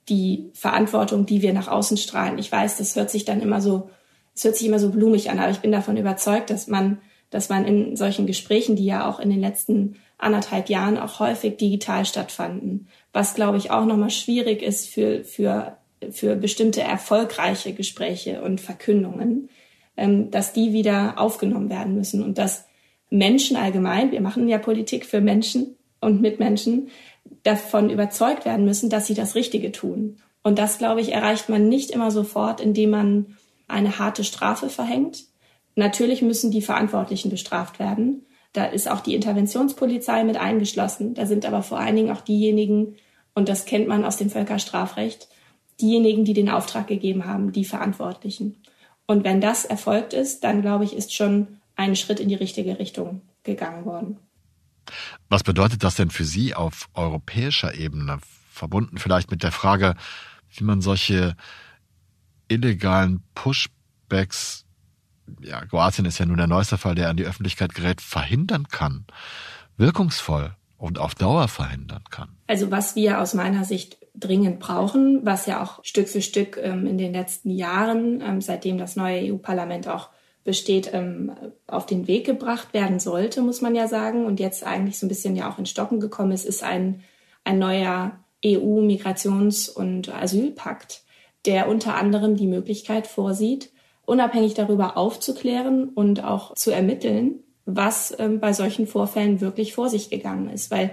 die 0.09 0.49
Verantwortung, 0.53 1.25
die 1.25 1.41
wir 1.41 1.53
nach 1.53 1.67
außen 1.67 1.97
strahlen. 1.97 2.39
Ich 2.39 2.51
weiß, 2.51 2.77
das 2.77 2.95
hört 2.95 3.11
sich 3.11 3.25
dann 3.25 3.41
immer 3.41 3.61
so, 3.61 3.89
es 4.33 4.43
hört 4.43 4.55
sich 4.55 4.67
immer 4.67 4.79
so 4.79 4.89
blumig 4.89 5.29
an, 5.29 5.39
aber 5.39 5.51
ich 5.51 5.59
bin 5.59 5.71
davon 5.71 5.97
überzeugt, 5.97 6.49
dass 6.49 6.67
man, 6.67 6.99
dass 7.29 7.49
man 7.49 7.65
in 7.65 7.95
solchen 7.95 8.25
Gesprächen, 8.25 8.75
die 8.75 8.85
ja 8.85 9.07
auch 9.07 9.19
in 9.19 9.29
den 9.29 9.41
letzten 9.41 9.97
anderthalb 10.17 10.69
Jahren 10.69 10.97
auch 10.97 11.19
häufig 11.19 11.57
digital 11.57 12.05
stattfanden, 12.05 12.87
was 13.13 13.35
glaube 13.35 13.57
ich 13.57 13.69
auch 13.69 13.85
nochmal 13.85 14.09
schwierig 14.09 14.63
ist 14.63 14.87
für, 14.87 15.23
für, 15.23 15.77
für 16.11 16.35
bestimmte 16.35 16.81
erfolgreiche 16.81 17.73
Gespräche 17.73 18.41
und 18.41 18.61
Verkündungen, 18.61 19.49
ähm, 19.95 20.31
dass 20.31 20.53
die 20.53 20.73
wieder 20.73 21.19
aufgenommen 21.19 21.69
werden 21.69 21.95
müssen 21.95 22.23
und 22.23 22.37
dass 22.37 22.65
Menschen 23.09 23.57
allgemein, 23.57 24.11
wir 24.11 24.21
machen 24.21 24.47
ja 24.47 24.57
Politik 24.57 25.05
für 25.05 25.21
Menschen 25.21 25.75
und 26.01 26.21
Mitmenschen, 26.21 26.89
davon 27.43 27.89
überzeugt 27.89 28.45
werden 28.45 28.65
müssen, 28.65 28.89
dass 28.89 29.07
sie 29.07 29.13
das 29.13 29.35
Richtige 29.35 29.71
tun. 29.71 30.17
Und 30.43 30.59
das, 30.59 30.77
glaube 30.77 31.01
ich, 31.01 31.13
erreicht 31.13 31.49
man 31.49 31.67
nicht 31.67 31.91
immer 31.91 32.11
sofort, 32.11 32.61
indem 32.61 32.91
man 32.91 33.37
eine 33.67 33.99
harte 33.99 34.23
Strafe 34.23 34.69
verhängt. 34.69 35.25
Natürlich 35.75 36.21
müssen 36.21 36.51
die 36.51 36.61
Verantwortlichen 36.61 37.29
bestraft 37.29 37.79
werden. 37.79 38.25
Da 38.53 38.65
ist 38.65 38.89
auch 38.89 39.01
die 39.01 39.13
Interventionspolizei 39.13 40.23
mit 40.23 40.37
eingeschlossen. 40.37 41.13
Da 41.13 41.25
sind 41.25 41.45
aber 41.45 41.63
vor 41.63 41.79
allen 41.79 41.95
Dingen 41.95 42.11
auch 42.11 42.21
diejenigen, 42.21 42.95
und 43.33 43.49
das 43.49 43.65
kennt 43.65 43.87
man 43.87 44.05
aus 44.05 44.17
dem 44.17 44.29
Völkerstrafrecht, 44.29 45.27
diejenigen, 45.81 46.25
die 46.25 46.33
den 46.33 46.49
Auftrag 46.49 46.87
gegeben 46.87 47.25
haben, 47.25 47.51
die 47.51 47.65
Verantwortlichen. 47.65 48.57
Und 49.05 49.23
wenn 49.23 49.41
das 49.41 49.65
erfolgt 49.65 50.13
ist, 50.13 50.43
dann 50.43 50.61
glaube 50.61 50.83
ich, 50.83 50.93
ist 50.93 51.13
schon 51.13 51.59
ein 51.75 51.95
Schritt 51.95 52.19
in 52.19 52.29
die 52.29 52.35
richtige 52.35 52.79
Richtung 52.79 53.21
gegangen 53.43 53.85
worden. 53.85 54.17
Was 55.29 55.43
bedeutet 55.43 55.83
das 55.83 55.95
denn 55.95 56.09
für 56.09 56.25
Sie 56.25 56.55
auf 56.55 56.89
europäischer 56.93 57.75
Ebene, 57.75 58.19
verbunden 58.51 58.97
vielleicht 58.97 59.31
mit 59.31 59.43
der 59.43 59.51
Frage, 59.51 59.95
wie 60.49 60.63
man 60.63 60.81
solche 60.81 61.35
illegalen 62.47 63.23
Pushbacks, 63.35 64.65
ja, 65.41 65.65
Kroatien 65.65 66.05
ist 66.05 66.17
ja 66.19 66.25
nun 66.25 66.37
der 66.37 66.47
neueste 66.47 66.77
Fall, 66.77 66.95
der 66.95 67.09
an 67.09 67.17
die 67.17 67.25
Öffentlichkeit 67.25 67.75
gerät, 67.75 68.01
verhindern 68.01 68.67
kann, 68.69 69.05
wirkungsvoll 69.75 70.55
und 70.77 70.99
auf 70.99 71.15
Dauer 71.15 71.47
verhindern 71.47 72.03
kann? 72.09 72.29
Also 72.47 72.71
was 72.71 72.95
wir 72.95 73.19
aus 73.19 73.33
meiner 73.33 73.65
Sicht 73.65 73.97
dringend 74.19 74.59
brauchen, 74.59 75.25
was 75.25 75.45
ja 75.45 75.63
auch 75.63 75.83
Stück 75.83 76.09
für 76.09 76.21
Stück 76.21 76.59
ähm, 76.61 76.85
in 76.85 76.97
den 76.97 77.13
letzten 77.13 77.51
Jahren, 77.51 78.21
ähm, 78.21 78.41
seitdem 78.41 78.77
das 78.77 78.95
neue 78.95 79.31
EU-Parlament 79.31 79.87
auch 79.87 80.09
besteht, 80.43 80.91
ähm, 80.93 81.31
auf 81.67 81.85
den 81.85 82.07
Weg 82.07 82.25
gebracht 82.25 82.73
werden 82.73 82.99
sollte, 82.99 83.41
muss 83.41 83.61
man 83.61 83.75
ja 83.75 83.87
sagen, 83.87 84.25
und 84.25 84.39
jetzt 84.39 84.65
eigentlich 84.65 84.97
so 84.97 85.05
ein 85.05 85.09
bisschen 85.09 85.35
ja 85.35 85.51
auch 85.51 85.59
in 85.59 85.65
Stocken 85.65 85.99
gekommen 85.99 86.31
ist, 86.31 86.45
ist 86.45 86.63
ein, 86.63 87.01
ein 87.43 87.59
neuer 87.59 88.17
EU-Migrations- 88.43 89.69
und 89.69 90.13
Asylpakt, 90.13 91.03
der 91.45 91.67
unter 91.67 91.95
anderem 91.95 92.37
die 92.37 92.47
Möglichkeit 92.47 93.07
vorsieht, 93.07 93.71
unabhängig 94.05 94.53
darüber 94.53 94.97
aufzuklären 94.97 95.89
und 95.89 96.23
auch 96.23 96.55
zu 96.55 96.71
ermitteln, 96.71 97.43
was 97.65 98.17
ähm, 98.17 98.39
bei 98.39 98.53
solchen 98.53 98.87
Vorfällen 98.87 99.41
wirklich 99.41 99.73
vor 99.73 99.89
sich 99.89 100.09
gegangen 100.09 100.49
ist. 100.49 100.71
Weil, 100.71 100.91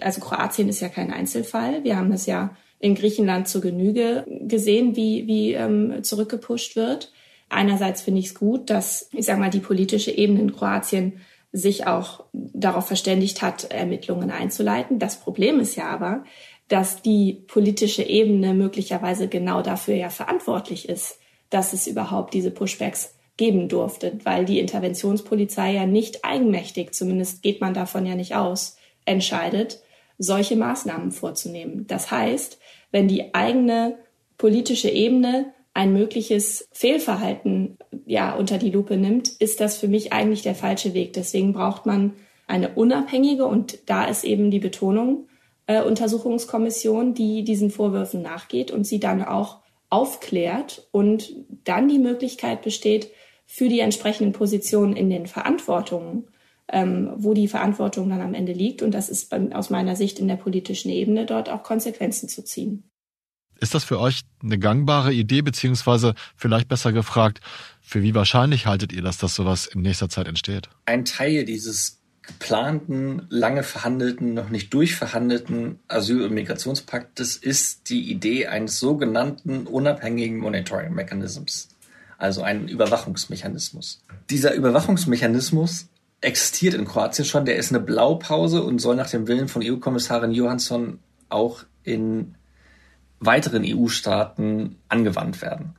also 0.00 0.20
Kroatien 0.22 0.68
ist 0.70 0.80
ja 0.80 0.88
kein 0.88 1.12
Einzelfall. 1.12 1.84
Wir 1.84 1.98
haben 1.98 2.10
es 2.10 2.24
ja 2.24 2.56
in 2.84 2.94
Griechenland 2.94 3.48
zur 3.48 3.62
Genüge 3.62 4.26
gesehen, 4.42 4.94
wie, 4.94 5.26
wie 5.26 5.54
ähm, 5.54 6.04
zurückgepusht 6.04 6.76
wird. 6.76 7.12
Einerseits 7.48 8.02
finde 8.02 8.20
ich 8.20 8.26
es 8.26 8.34
gut, 8.34 8.68
dass, 8.68 9.08
ich 9.12 9.24
sage 9.24 9.40
mal, 9.40 9.48
die 9.48 9.60
politische 9.60 10.10
Ebene 10.10 10.40
in 10.40 10.54
Kroatien 10.54 11.14
sich 11.50 11.86
auch 11.86 12.24
darauf 12.32 12.86
verständigt 12.86 13.40
hat, 13.40 13.64
Ermittlungen 13.72 14.30
einzuleiten. 14.30 14.98
Das 14.98 15.18
Problem 15.18 15.60
ist 15.60 15.76
ja 15.76 15.86
aber, 15.88 16.24
dass 16.68 17.00
die 17.00 17.44
politische 17.46 18.02
Ebene 18.02 18.52
möglicherweise 18.52 19.28
genau 19.28 19.62
dafür 19.62 19.94
ja 19.94 20.10
verantwortlich 20.10 20.86
ist, 20.86 21.18
dass 21.48 21.72
es 21.72 21.86
überhaupt 21.86 22.34
diese 22.34 22.50
Pushbacks 22.50 23.14
geben 23.38 23.70
durfte, 23.70 24.18
weil 24.24 24.44
die 24.44 24.60
Interventionspolizei 24.60 25.72
ja 25.72 25.86
nicht 25.86 26.22
eigenmächtig, 26.22 26.92
zumindest 26.92 27.42
geht 27.42 27.62
man 27.62 27.72
davon 27.72 28.04
ja 28.04 28.14
nicht 28.14 28.34
aus, 28.34 28.76
entscheidet, 29.06 29.80
solche 30.18 30.56
Maßnahmen 30.56 31.12
vorzunehmen. 31.12 31.86
Das 31.86 32.10
heißt, 32.10 32.58
wenn 32.90 33.08
die 33.08 33.34
eigene 33.34 33.98
politische 34.38 34.88
Ebene 34.88 35.52
ein 35.74 35.92
mögliches 35.92 36.68
Fehlverhalten 36.72 37.78
ja 38.06 38.34
unter 38.34 38.58
die 38.58 38.70
Lupe 38.70 38.96
nimmt, 38.96 39.28
ist 39.28 39.60
das 39.60 39.76
für 39.76 39.88
mich 39.88 40.12
eigentlich 40.12 40.42
der 40.42 40.54
falsche 40.54 40.94
Weg. 40.94 41.12
Deswegen 41.14 41.52
braucht 41.52 41.84
man 41.84 42.12
eine 42.46 42.70
unabhängige 42.74 43.46
und 43.46 43.78
da 43.86 44.04
ist 44.04 44.24
eben 44.24 44.50
die 44.50 44.60
Betonung 44.60 45.28
äh, 45.66 45.82
Untersuchungskommission, 45.82 47.14
die 47.14 47.42
diesen 47.42 47.70
Vorwürfen 47.70 48.22
nachgeht 48.22 48.70
und 48.70 48.86
sie 48.86 49.00
dann 49.00 49.24
auch 49.24 49.58
aufklärt 49.90 50.86
und 50.92 51.32
dann 51.64 51.88
die 51.88 51.98
Möglichkeit 51.98 52.62
besteht 52.62 53.10
für 53.46 53.68
die 53.68 53.80
entsprechenden 53.80 54.32
Positionen 54.32 54.96
in 54.96 55.10
den 55.10 55.26
Verantwortungen, 55.26 56.28
ähm, 56.72 57.12
wo 57.16 57.34
die 57.34 57.48
Verantwortung 57.48 58.08
dann 58.08 58.20
am 58.20 58.34
Ende 58.34 58.52
liegt. 58.52 58.82
Und 58.82 58.92
das 58.92 59.08
ist 59.08 59.30
bei, 59.30 59.54
aus 59.54 59.70
meiner 59.70 59.96
Sicht 59.96 60.18
in 60.18 60.28
der 60.28 60.36
politischen 60.36 60.90
Ebene 60.90 61.26
dort 61.26 61.48
auch 61.48 61.62
Konsequenzen 61.62 62.28
zu 62.28 62.42
ziehen. 62.42 62.84
Ist 63.60 63.74
das 63.74 63.84
für 63.84 64.00
euch 64.00 64.22
eine 64.42 64.58
gangbare 64.58 65.12
Idee, 65.12 65.42
beziehungsweise 65.42 66.14
vielleicht 66.36 66.68
besser 66.68 66.92
gefragt, 66.92 67.40
für 67.80 68.02
wie 68.02 68.14
wahrscheinlich 68.14 68.66
haltet 68.66 68.92
ihr 68.92 69.02
das, 69.02 69.18
dass 69.18 69.34
sowas 69.34 69.66
in 69.66 69.82
nächster 69.82 70.08
Zeit 70.08 70.26
entsteht? 70.26 70.68
Ein 70.86 71.04
Teil 71.04 71.44
dieses 71.44 72.00
geplanten, 72.26 73.26
lange 73.28 73.62
verhandelten, 73.62 74.34
noch 74.34 74.48
nicht 74.48 74.72
durchverhandelten 74.72 75.78
Asyl- 75.88 76.24
und 76.24 76.32
Migrationspaktes 76.32 77.36
ist 77.36 77.90
die 77.90 78.10
Idee 78.10 78.46
eines 78.46 78.80
sogenannten 78.80 79.66
unabhängigen 79.66 80.38
Monitoring 80.38 80.94
Mechanisms, 80.94 81.68
also 82.16 82.42
einen 82.42 82.68
Überwachungsmechanismus. 82.68 84.02
Dieser 84.30 84.54
Überwachungsmechanismus 84.54 85.88
existiert 86.24 86.74
in 86.74 86.86
Kroatien 86.86 87.24
schon, 87.24 87.44
der 87.44 87.56
ist 87.56 87.70
eine 87.70 87.80
Blaupause 87.80 88.62
und 88.62 88.80
soll 88.80 88.96
nach 88.96 89.10
dem 89.10 89.28
Willen 89.28 89.48
von 89.48 89.62
EU-Kommissarin 89.64 90.32
Johansson 90.32 90.98
auch 91.28 91.64
in 91.82 92.34
weiteren 93.20 93.62
EU-Staaten 93.64 94.76
angewandt 94.88 95.42
werden. 95.42 95.74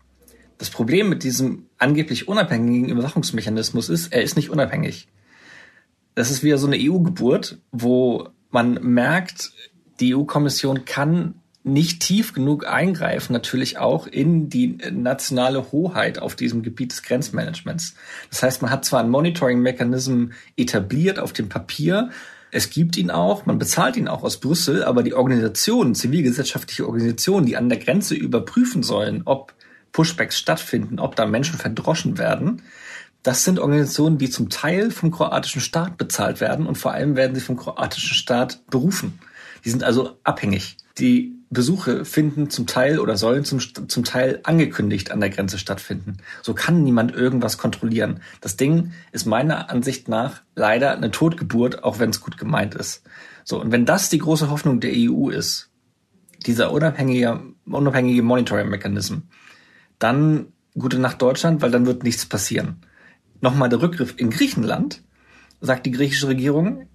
Das 0.58 0.70
Problem 0.70 1.10
mit 1.10 1.24
diesem 1.24 1.66
angeblich 1.78 2.28
unabhängigen 2.28 2.90
Überwachungsmechanismus 2.90 3.90
ist, 3.90 4.14
er 4.14 4.24
ist 4.24 4.36
nicht 4.36 4.50
unabhängig. 4.50 5.08
Das 6.16 6.32
ist 6.32 6.44
wieder 6.44 6.58
so 6.58 6.68
eine 6.68 6.78
EU-Geburt, 6.80 7.60
wo 7.72 8.30
man 8.52 8.76
merkt, 8.82 9.52
die 10.00 10.16
EU-Kommission 10.16 10.86
kann 10.86 11.42
nicht 11.66 12.02
tief 12.02 12.34
genug 12.34 12.68
eingreifen, 12.68 13.34
natürlich 13.34 13.78
auch 13.78 14.08
in 14.08 14.50
die 14.50 14.78
nationale 14.92 15.72
Hoheit 15.72 16.20
auf 16.20 16.36
diesem 16.36 16.62
Gebiet 16.62 16.92
des 16.92 17.04
Grenzmanagements. 17.04 17.96
Das 18.30 18.44
heißt, 18.44 18.62
man 18.62 18.72
hat 18.72 18.86
zwar 18.86 19.00
einen 19.00 19.10
Monitoring-Mechanismus 19.10 20.30
etabliert 20.56 21.20
auf 21.20 21.34
dem 21.34 21.50
Papier, 21.50 22.12
es 22.52 22.70
gibt 22.70 22.96
ihn 22.96 23.12
auch, 23.12 23.46
man 23.46 23.60
bezahlt 23.60 23.98
ihn 23.98 24.08
auch 24.08 24.24
aus 24.24 24.40
Brüssel, 24.40 24.86
aber 24.86 25.04
die 25.04 25.14
Organisationen, 25.14 25.94
zivilgesellschaftliche 25.94 26.86
Organisationen, 26.86 27.46
die 27.46 27.58
an 27.58 27.68
der 27.68 27.80
Grenze 27.80 28.16
überprüfen 28.16 28.82
sollen, 28.82 29.24
ob 29.26 29.54
Pushbacks 29.92 30.38
stattfinden, 30.38 31.00
ob 31.00 31.18
da 31.18 31.26
Menschen 31.26 31.60
verdroschen 31.60 32.18
werden, 32.18 32.62
das 33.24 33.44
sind 33.44 33.60
Organisationen, 33.60 34.20
die 34.20 34.30
zum 34.30 34.50
Teil 34.50 34.92
vom 34.92 35.10
kroatischen 35.10 35.60
Staat 35.60 35.98
bezahlt 35.98 36.40
werden 36.40 36.68
und 36.68 36.78
vor 36.78 36.92
allem 36.94 37.16
werden 37.16 37.34
sie 37.34 37.42
vom 37.42 37.58
kroatischen 37.58 38.14
Staat 38.14 38.62
berufen. 38.68 39.20
Die 39.66 39.72
sind 39.72 39.84
also 39.84 40.20
abhängig. 40.24 40.78
Die 41.00 41.35
Besuche 41.56 42.06
finden 42.06 42.52
zum 42.52 42.68
Teil 42.68 43.00
oder 43.00 43.18
sollen 43.18 43.44
zum, 43.44 43.60
zum 43.60 44.04
Teil 44.04 44.42
angekündigt 44.44 45.12
an 45.12 45.20
der 45.20 45.32
Grenze 45.32 45.58
stattfinden. 45.58 46.18
So 46.44 46.54
kann 46.54 46.84
niemand 46.84 47.16
irgendwas 47.16 47.58
kontrollieren. 47.58 48.20
Das 48.42 48.58
Ding 48.58 48.92
ist 49.12 49.26
meiner 49.26 49.72
Ansicht 49.72 50.08
nach 50.08 50.44
leider 50.54 50.92
eine 50.92 51.10
Totgeburt, 51.10 51.84
auch 51.84 51.98
wenn 51.98 52.12
es 52.12 52.22
gut 52.22 52.38
gemeint 52.38 52.76
ist. 52.76 53.02
So, 53.44 53.60
und 53.60 53.72
wenn 53.72 53.88
das 53.88 54.10
die 54.10 54.20
große 54.20 54.52
Hoffnung 54.52 54.80
der 54.80 54.92
EU 54.94 55.30
ist, 55.30 55.72
dieser 56.46 56.72
unabhängige, 56.72 57.42
unabhängige 57.66 58.22
Monitoring-Mechanismus, 58.22 59.22
dann 59.98 60.48
gute 60.78 61.00
Nacht 61.00 61.22
Deutschland, 61.22 61.62
weil 61.62 61.72
dann 61.72 61.86
wird 61.86 62.04
nichts 62.04 62.26
passieren. 62.26 62.82
Nochmal 63.42 63.70
der 63.70 63.82
Rückgriff 63.82 64.14
in 64.18 64.30
Griechenland, 64.30 65.04
sagt 65.62 65.86
die 65.86 65.92
griechische 65.92 66.28
Regierung, 66.28 66.88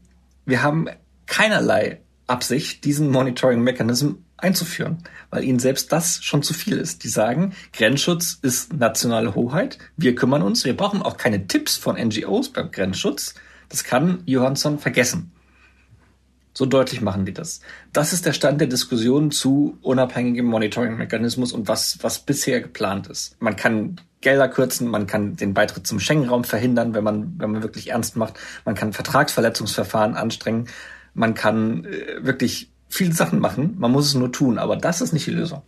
wir 0.45 0.63
haben 0.63 0.87
keinerlei 1.27 2.03
Absicht, 2.27 2.85
diesen 2.85 3.11
Monitoring 3.11 3.63
Mechanism 3.63 4.13
einzuführen, 4.43 4.99
weil 5.31 5.45
ihnen 5.45 5.59
selbst 5.59 5.93
das 5.93 6.23
schon 6.23 6.43
zu 6.43 6.55
viel 6.55 6.79
ist. 6.79 7.05
Die 7.05 7.09
sagen, 7.09 7.55
Grenzschutz 7.73 8.39
ist 8.43 8.73
nationale 8.73 9.35
Hoheit, 9.35 9.79
wir 9.97 10.15
kümmern 10.15 10.43
uns, 10.43 10.65
wir 10.65 10.77
brauchen 10.77 11.03
auch 11.03 11.17
keine 11.17 11.47
Tipps 11.47 11.77
von 11.77 11.97
NGOs 11.97 12.51
beim 12.51 12.71
Grenzschutz. 12.71 13.35
Das 13.69 13.85
kann 13.85 14.23
Johansson 14.27 14.79
vergessen. 14.79 15.33
So 16.53 16.67
deutlich 16.67 17.01
machen 17.01 17.25
die 17.25 17.33
das. 17.33 17.61
Das 17.93 18.13
ist 18.13 18.27
der 18.27 18.33
Stand 18.33 18.61
der 18.61 18.69
Diskussion 18.69 19.31
zu 19.31 19.79
unabhängigem 19.83 20.47
Monitoring-Mechanismus 20.47 21.53
und 21.53 21.69
was, 21.69 21.99
was 22.03 22.19
bisher 22.19 22.61
geplant 22.61 23.07
ist. 23.07 23.41
Man 23.41 23.55
kann 23.55 24.01
Gelder 24.21 24.49
kürzen, 24.49 24.89
man 24.89 25.07
kann 25.07 25.37
den 25.37 25.55
Beitritt 25.55 25.87
zum 25.87 26.01
Schengen-Raum 26.01 26.45
verhindern, 26.45 26.93
wenn 26.93 27.05
man, 27.05 27.35
wenn 27.39 27.53
man 27.53 27.63
wirklich 27.63 27.91
ernst 27.91 28.17
macht. 28.17 28.35
Man 28.65 28.75
kann 28.75 28.93
Vertragsverletzungsverfahren 28.93 30.17
anstrengen. 30.17 30.69
Man 31.15 31.35
kann 31.35 31.85
äh, 31.85 32.25
wirklich 32.25 32.71
viele 32.91 33.15
Sachen 33.15 33.39
machen. 33.39 33.77
Man 33.79 33.91
muss 33.91 34.07
es 34.07 34.15
nur 34.15 34.31
tun, 34.31 34.59
aber 34.59 34.77
das 34.77 35.01
ist 35.01 35.13
nicht 35.13 35.27
die 35.27 35.31
Lösung. 35.31 35.63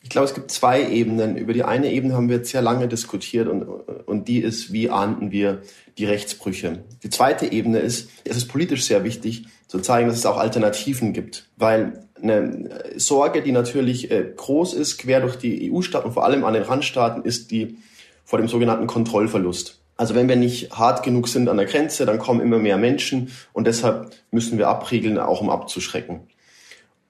Ich 0.00 0.08
glaube, 0.08 0.26
es 0.26 0.34
gibt 0.34 0.50
zwei 0.50 0.88
Ebenen. 0.90 1.36
Über 1.36 1.52
die 1.52 1.62
eine 1.62 1.92
Ebene 1.92 2.14
haben 2.14 2.28
wir 2.28 2.38
jetzt 2.38 2.50
sehr 2.50 2.62
lange 2.62 2.88
diskutiert 2.88 3.46
und, 3.46 3.62
und 3.62 4.26
die 4.26 4.40
ist, 4.40 4.72
wie 4.72 4.90
ahnden 4.90 5.30
wir 5.30 5.62
die 5.96 6.06
Rechtsbrüche. 6.06 6.82
Die 7.04 7.10
zweite 7.10 7.52
Ebene 7.52 7.78
ist, 7.78 8.10
es 8.24 8.36
ist 8.36 8.48
politisch 8.48 8.84
sehr 8.84 9.04
wichtig 9.04 9.46
zu 9.68 9.78
zeigen, 9.78 10.08
dass 10.08 10.18
es 10.18 10.26
auch 10.26 10.38
Alternativen 10.38 11.12
gibt, 11.12 11.48
weil 11.56 12.08
eine 12.20 12.68
Sorge, 12.96 13.42
die 13.42 13.52
natürlich 13.52 14.10
äh, 14.10 14.32
groß 14.36 14.74
ist, 14.74 14.98
quer 14.98 15.20
durch 15.20 15.36
die 15.36 15.72
EU-Staaten 15.72 16.06
und 16.06 16.14
vor 16.14 16.24
allem 16.24 16.44
an 16.44 16.54
den 16.54 16.62
Randstaaten, 16.62 17.24
ist 17.24 17.50
die 17.50 17.78
vor 18.24 18.38
dem 18.38 18.48
sogenannten 18.48 18.86
Kontrollverlust. 18.86 19.80
Also 19.96 20.14
wenn 20.14 20.28
wir 20.28 20.36
nicht 20.36 20.72
hart 20.72 21.02
genug 21.04 21.28
sind 21.28 21.48
an 21.48 21.58
der 21.58 21.66
Grenze, 21.66 22.06
dann 22.06 22.18
kommen 22.18 22.40
immer 22.40 22.58
mehr 22.58 22.76
Menschen 22.76 23.30
und 23.52 23.66
deshalb 23.66 24.10
müssen 24.30 24.58
wir 24.58 24.68
abriegeln, 24.68 25.18
auch 25.18 25.40
um 25.40 25.50
abzuschrecken. 25.50 26.20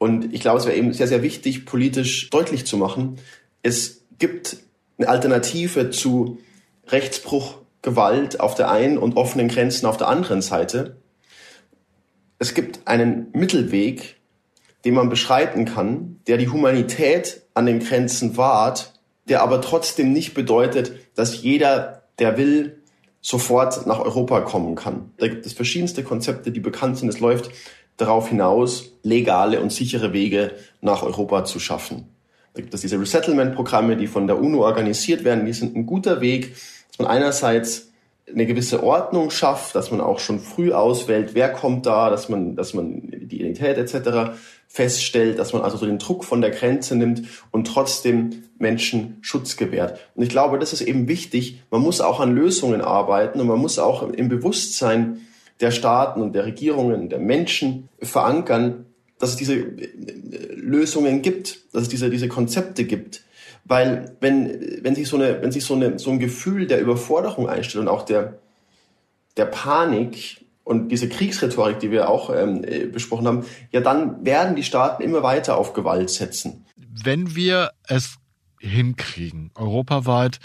Und 0.02 0.34
ich 0.34 0.40
glaube, 0.40 0.58
es 0.58 0.66
wäre 0.66 0.76
eben 0.76 0.92
sehr, 0.92 1.06
sehr 1.06 1.22
wichtig, 1.22 1.64
politisch 1.64 2.28
deutlich 2.28 2.66
zu 2.66 2.76
machen, 2.76 3.20
es 3.62 4.02
gibt 4.18 4.56
eine 4.98 5.08
Alternative 5.08 5.90
zu 5.90 6.38
Rechtsbruch, 6.88 7.58
Gewalt 7.82 8.40
auf 8.40 8.56
der 8.56 8.68
einen 8.68 8.98
und 8.98 9.16
offenen 9.16 9.46
Grenzen 9.46 9.86
auf 9.86 9.98
der 9.98 10.08
anderen 10.08 10.42
Seite. 10.42 10.96
Es 12.40 12.52
gibt 12.52 12.80
einen 12.88 13.28
Mittelweg, 13.32 14.16
den 14.84 14.94
man 14.94 15.08
beschreiten 15.08 15.66
kann, 15.66 16.18
der 16.26 16.36
die 16.36 16.48
Humanität 16.48 17.42
an 17.54 17.66
den 17.66 17.78
Grenzen 17.78 18.36
wahrt, 18.36 18.94
der 19.28 19.40
aber 19.40 19.60
trotzdem 19.60 20.12
nicht 20.12 20.34
bedeutet, 20.34 20.94
dass 21.14 21.42
jeder, 21.42 22.08
der 22.18 22.36
will, 22.36 22.82
sofort 23.20 23.86
nach 23.86 24.00
Europa 24.00 24.40
kommen 24.40 24.74
kann. 24.74 25.12
Da 25.18 25.28
gibt 25.28 25.46
es 25.46 25.52
verschiedenste 25.52 26.02
Konzepte, 26.02 26.50
die 26.50 26.58
bekannt 26.58 26.98
sind. 26.98 27.08
Es 27.08 27.20
läuft 27.20 27.52
darauf 27.96 28.28
hinaus, 28.28 28.92
legale 29.02 29.60
und 29.60 29.72
sichere 29.72 30.12
Wege 30.12 30.52
nach 30.80 31.02
Europa 31.02 31.44
zu 31.44 31.60
schaffen. 31.60 32.08
Da 32.54 32.60
gibt 32.60 32.74
es 32.74 32.82
diese 32.82 33.00
Resettlement-Programme, 33.00 33.96
die 33.96 34.06
von 34.06 34.26
der 34.26 34.38
UNO 34.38 34.64
organisiert 34.64 35.24
werden. 35.24 35.46
Die 35.46 35.52
sind 35.52 35.74
ein 35.74 35.86
guter 35.86 36.20
Weg, 36.20 36.54
dass 36.88 36.98
man 36.98 37.08
einerseits 37.08 37.88
eine 38.28 38.46
gewisse 38.46 38.82
Ordnung 38.82 39.30
schafft, 39.30 39.74
dass 39.74 39.90
man 39.90 40.00
auch 40.00 40.18
schon 40.18 40.38
früh 40.38 40.72
auswählt, 40.72 41.34
wer 41.34 41.52
kommt 41.52 41.86
da, 41.86 42.08
dass 42.08 42.28
man, 42.28 42.54
dass 42.56 42.72
man 42.72 43.02
die 43.10 43.40
Identität 43.40 43.78
etc. 43.78 44.38
feststellt, 44.68 45.38
dass 45.38 45.52
man 45.52 45.62
also 45.62 45.76
so 45.76 45.86
den 45.86 45.98
Druck 45.98 46.24
von 46.24 46.40
der 46.40 46.50
Grenze 46.50 46.94
nimmt 46.94 47.22
und 47.50 47.66
trotzdem 47.66 48.44
Menschen 48.58 49.18
Schutz 49.22 49.56
gewährt. 49.56 49.98
Und 50.14 50.22
ich 50.22 50.28
glaube, 50.28 50.58
das 50.58 50.72
ist 50.72 50.82
eben 50.82 51.08
wichtig. 51.08 51.62
Man 51.70 51.80
muss 51.80 52.00
auch 52.00 52.20
an 52.20 52.34
Lösungen 52.34 52.80
arbeiten 52.80 53.40
und 53.40 53.48
man 53.48 53.58
muss 53.58 53.78
auch 53.78 54.08
im 54.08 54.28
Bewusstsein 54.28 55.22
der 55.60 55.70
Staaten 55.70 56.20
und 56.20 56.34
der 56.34 56.44
Regierungen, 56.44 57.08
der 57.08 57.18
Menschen 57.18 57.88
verankern, 58.00 58.86
dass 59.18 59.30
es 59.30 59.36
diese 59.36 59.54
äh, 59.54 59.88
Lösungen 60.54 61.22
gibt, 61.22 61.74
dass 61.74 61.82
es 61.82 61.88
diese, 61.88 62.10
diese 62.10 62.28
Konzepte 62.28 62.84
gibt. 62.84 63.22
Weil 63.64 64.16
wenn, 64.20 64.82
wenn 64.82 64.94
sich, 64.94 65.06
so, 65.06 65.16
eine, 65.16 65.40
wenn 65.40 65.52
sich 65.52 65.64
so, 65.64 65.74
eine, 65.74 65.98
so 65.98 66.10
ein 66.10 66.18
Gefühl 66.18 66.66
der 66.66 66.80
Überforderung 66.80 67.48
einstellt 67.48 67.82
und 67.82 67.88
auch 67.88 68.02
der, 68.02 68.38
der 69.36 69.46
Panik 69.46 70.44
und 70.64 70.88
diese 70.88 71.08
Kriegsrhetorik, 71.08 71.78
die 71.78 71.90
wir 71.90 72.08
auch 72.08 72.34
ähm, 72.34 72.64
äh, 72.64 72.86
besprochen 72.86 73.26
haben, 73.26 73.44
ja, 73.70 73.80
dann 73.80 74.24
werden 74.24 74.56
die 74.56 74.64
Staaten 74.64 75.02
immer 75.02 75.22
weiter 75.22 75.56
auf 75.56 75.72
Gewalt 75.72 76.10
setzen. 76.10 76.66
Wenn 76.76 77.36
wir 77.36 77.70
es 77.86 78.16
hinkriegen, 78.58 79.50
europaweit 79.54 80.38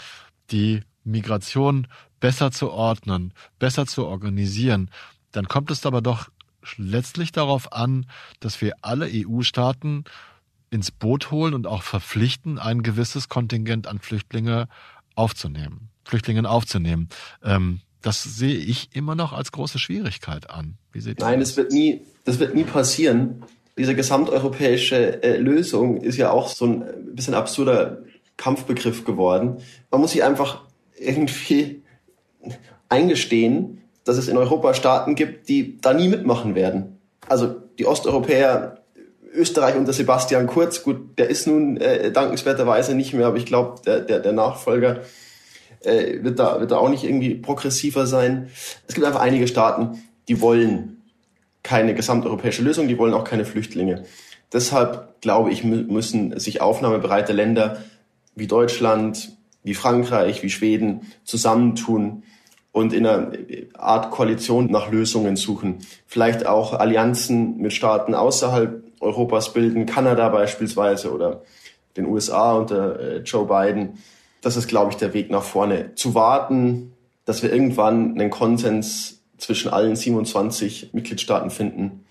die 0.50 0.82
Migration 1.04 1.86
besser 2.20 2.50
zu 2.50 2.70
ordnen, 2.70 3.32
besser 3.58 3.86
zu 3.86 4.06
organisieren, 4.06 4.90
dann 5.32 5.48
kommt 5.48 5.70
es 5.70 5.84
aber 5.86 6.00
doch 6.00 6.28
letztlich 6.76 7.32
darauf 7.32 7.72
an, 7.72 8.06
dass 8.40 8.60
wir 8.60 8.74
alle 8.82 9.08
EU-Staaten 9.10 10.04
ins 10.70 10.90
Boot 10.90 11.30
holen 11.30 11.54
und 11.54 11.66
auch 11.66 11.82
verpflichten, 11.82 12.58
ein 12.58 12.82
gewisses 12.82 13.28
Kontingent 13.28 13.86
an 13.86 13.98
Flüchtlinge 14.00 14.68
aufzunehmen, 15.14 15.88
Flüchtlingen 16.04 16.46
aufzunehmen. 16.46 17.08
Ähm, 17.42 17.80
das 18.02 18.22
sehe 18.22 18.56
ich 18.56 18.90
immer 18.94 19.14
noch 19.14 19.32
als 19.32 19.50
große 19.52 19.78
Schwierigkeit 19.78 20.50
an. 20.50 20.76
Wie 20.92 21.00
seht 21.00 21.20
Nein, 21.20 21.40
das? 21.40 21.50
das 21.50 21.56
wird 21.56 21.72
nie, 21.72 22.02
das 22.24 22.38
wird 22.38 22.54
nie 22.54 22.64
passieren. 22.64 23.42
Diese 23.76 23.94
gesamteuropäische 23.94 25.22
äh, 25.22 25.36
Lösung 25.38 25.98
ist 25.98 26.16
ja 26.16 26.30
auch 26.30 26.48
so 26.48 26.66
ein 26.66 27.14
bisschen 27.14 27.34
absurder 27.34 27.98
Kampfbegriff 28.36 29.04
geworden. 29.04 29.58
Man 29.90 30.00
muss 30.00 30.12
sich 30.12 30.22
einfach 30.22 30.62
irgendwie 30.98 31.77
eingestehen, 32.88 33.82
dass 34.04 34.16
es 34.16 34.28
in 34.28 34.36
Europa 34.36 34.74
Staaten 34.74 35.14
gibt, 35.14 35.48
die 35.48 35.78
da 35.80 35.92
nie 35.92 36.08
mitmachen 36.08 36.54
werden. 36.54 36.98
Also 37.28 37.54
die 37.78 37.86
Osteuropäer, 37.86 38.78
Österreich 39.32 39.76
unter 39.76 39.92
Sebastian 39.92 40.46
Kurz, 40.46 40.82
gut, 40.82 41.18
der 41.18 41.28
ist 41.28 41.46
nun 41.46 41.76
äh, 41.76 42.10
dankenswerterweise 42.10 42.94
nicht 42.94 43.12
mehr, 43.12 43.26
aber 43.26 43.36
ich 43.36 43.46
glaube, 43.46 43.80
der, 43.84 44.00
der, 44.00 44.20
der 44.20 44.32
Nachfolger 44.32 45.02
äh, 45.80 46.22
wird, 46.22 46.38
da, 46.38 46.58
wird 46.60 46.70
da 46.70 46.78
auch 46.78 46.88
nicht 46.88 47.04
irgendwie 47.04 47.34
progressiver 47.34 48.06
sein. 48.06 48.48
Es 48.86 48.94
gibt 48.94 49.06
einfach 49.06 49.20
einige 49.20 49.46
Staaten, 49.46 50.02
die 50.28 50.40
wollen 50.40 51.02
keine 51.62 51.94
gesamteuropäische 51.94 52.62
Lösung, 52.62 52.88
die 52.88 52.98
wollen 52.98 53.14
auch 53.14 53.24
keine 53.24 53.44
Flüchtlinge. 53.44 54.04
Deshalb 54.52 55.20
glaube 55.20 55.50
ich, 55.50 55.64
müssen 55.64 56.38
sich 56.38 56.62
aufnahmebereite 56.62 57.34
Länder 57.34 57.82
wie 58.34 58.46
Deutschland, 58.46 59.36
wie 59.62 59.74
Frankreich, 59.74 60.42
wie 60.42 60.50
Schweden 60.50 61.12
zusammentun 61.24 62.22
und 62.78 62.92
in 62.92 63.06
einer 63.06 63.32
Art 63.74 64.12
Koalition 64.12 64.70
nach 64.70 64.90
Lösungen 64.90 65.34
suchen. 65.34 65.78
Vielleicht 66.06 66.46
auch 66.46 66.74
Allianzen 66.74 67.58
mit 67.58 67.72
Staaten 67.72 68.14
außerhalb 68.14 68.84
Europas 69.00 69.52
bilden, 69.52 69.84
Kanada 69.84 70.28
beispielsweise 70.28 71.12
oder 71.12 71.42
den 71.96 72.06
USA 72.06 72.52
unter 72.52 73.00
äh, 73.00 73.16
Joe 73.18 73.46
Biden. 73.46 73.98
Das 74.42 74.56
ist, 74.56 74.68
glaube 74.68 74.92
ich, 74.92 74.96
der 74.96 75.12
Weg 75.12 75.28
nach 75.28 75.42
vorne. 75.42 75.96
Zu 75.96 76.14
warten, 76.14 76.92
dass 77.24 77.42
wir 77.42 77.52
irgendwann 77.52 78.12
einen 78.12 78.30
Konsens 78.30 79.22
zwischen 79.38 79.72
allen 79.72 79.96
27 79.96 80.94
Mitgliedstaaten 80.94 81.50
finden, 81.50 82.04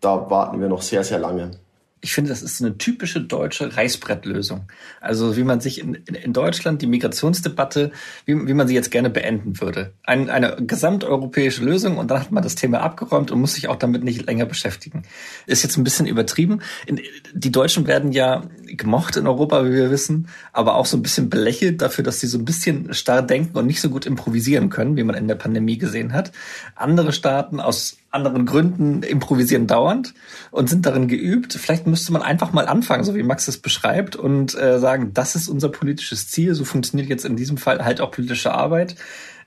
da 0.00 0.30
warten 0.30 0.60
wir 0.60 0.68
noch 0.68 0.82
sehr, 0.82 1.04
sehr 1.04 1.18
lange 1.18 1.52
ich 2.02 2.14
finde, 2.14 2.30
das 2.30 2.42
ist 2.42 2.62
eine 2.62 2.78
typische 2.78 3.20
deutsche 3.20 3.76
Reißbrettlösung. 3.76 4.62
Also 5.00 5.36
wie 5.36 5.44
man 5.44 5.60
sich 5.60 5.80
in, 5.80 5.94
in, 5.94 6.32
Deutschland 6.32 6.80
die 6.80 6.86
Migrationsdebatte, 6.86 7.92
wie, 8.24 8.46
wie 8.46 8.54
man 8.54 8.66
sie 8.66 8.74
jetzt 8.74 8.90
gerne 8.90 9.10
beenden 9.10 9.60
würde. 9.60 9.92
Ein, 10.04 10.30
eine 10.30 10.56
gesamteuropäische 10.60 11.62
Lösung 11.62 11.98
und 11.98 12.10
dann 12.10 12.20
hat 12.20 12.32
man 12.32 12.42
das 12.42 12.54
Thema 12.54 12.80
abgeräumt 12.80 13.30
und 13.30 13.40
muss 13.40 13.54
sich 13.54 13.68
auch 13.68 13.76
damit 13.76 14.02
nicht 14.02 14.26
länger 14.26 14.46
beschäftigen. 14.46 15.02
Ist 15.46 15.62
jetzt 15.62 15.76
ein 15.76 15.84
bisschen 15.84 16.06
übertrieben. 16.06 16.62
In, 16.86 17.00
die 17.34 17.52
Deutschen 17.52 17.86
werden 17.86 18.12
ja 18.12 18.44
gemocht 18.66 19.16
in 19.16 19.26
Europa, 19.26 19.64
wie 19.66 19.72
wir 19.72 19.90
wissen, 19.90 20.28
aber 20.54 20.76
auch 20.76 20.86
so 20.86 20.96
ein 20.96 21.02
bisschen 21.02 21.28
belächelt 21.28 21.82
dafür, 21.82 22.02
dass 22.02 22.20
sie 22.20 22.28
so 22.28 22.38
ein 22.38 22.46
bisschen 22.46 22.94
starr 22.94 23.22
denken 23.22 23.58
und 23.58 23.66
nicht 23.66 23.80
so 23.80 23.90
gut 23.90 24.06
improvisieren 24.06 24.70
können, 24.70 24.96
wie 24.96 25.04
man 25.04 25.16
in 25.16 25.28
der 25.28 25.34
Pandemie 25.34 25.76
gesehen 25.76 26.14
hat. 26.14 26.32
Andere 26.76 27.12
Staaten 27.12 27.60
aus 27.60 27.98
anderen 28.10 28.44
Gründen 28.44 29.02
improvisieren 29.02 29.66
dauernd 29.66 30.14
und 30.50 30.68
sind 30.68 30.86
darin 30.86 31.08
geübt. 31.08 31.54
Vielleicht 31.54 31.86
müsste 31.86 32.12
man 32.12 32.22
einfach 32.22 32.52
mal 32.52 32.66
anfangen, 32.66 33.04
so 33.04 33.14
wie 33.14 33.22
Max 33.22 33.46
es 33.48 33.58
beschreibt, 33.58 34.16
und 34.16 34.54
äh, 34.56 34.78
sagen, 34.78 35.12
das 35.14 35.36
ist 35.36 35.48
unser 35.48 35.68
politisches 35.68 36.28
Ziel. 36.28 36.54
So 36.54 36.64
funktioniert 36.64 37.08
jetzt 37.08 37.24
in 37.24 37.36
diesem 37.36 37.56
Fall 37.56 37.84
halt 37.84 38.00
auch 38.00 38.10
politische 38.10 38.52
Arbeit. 38.52 38.96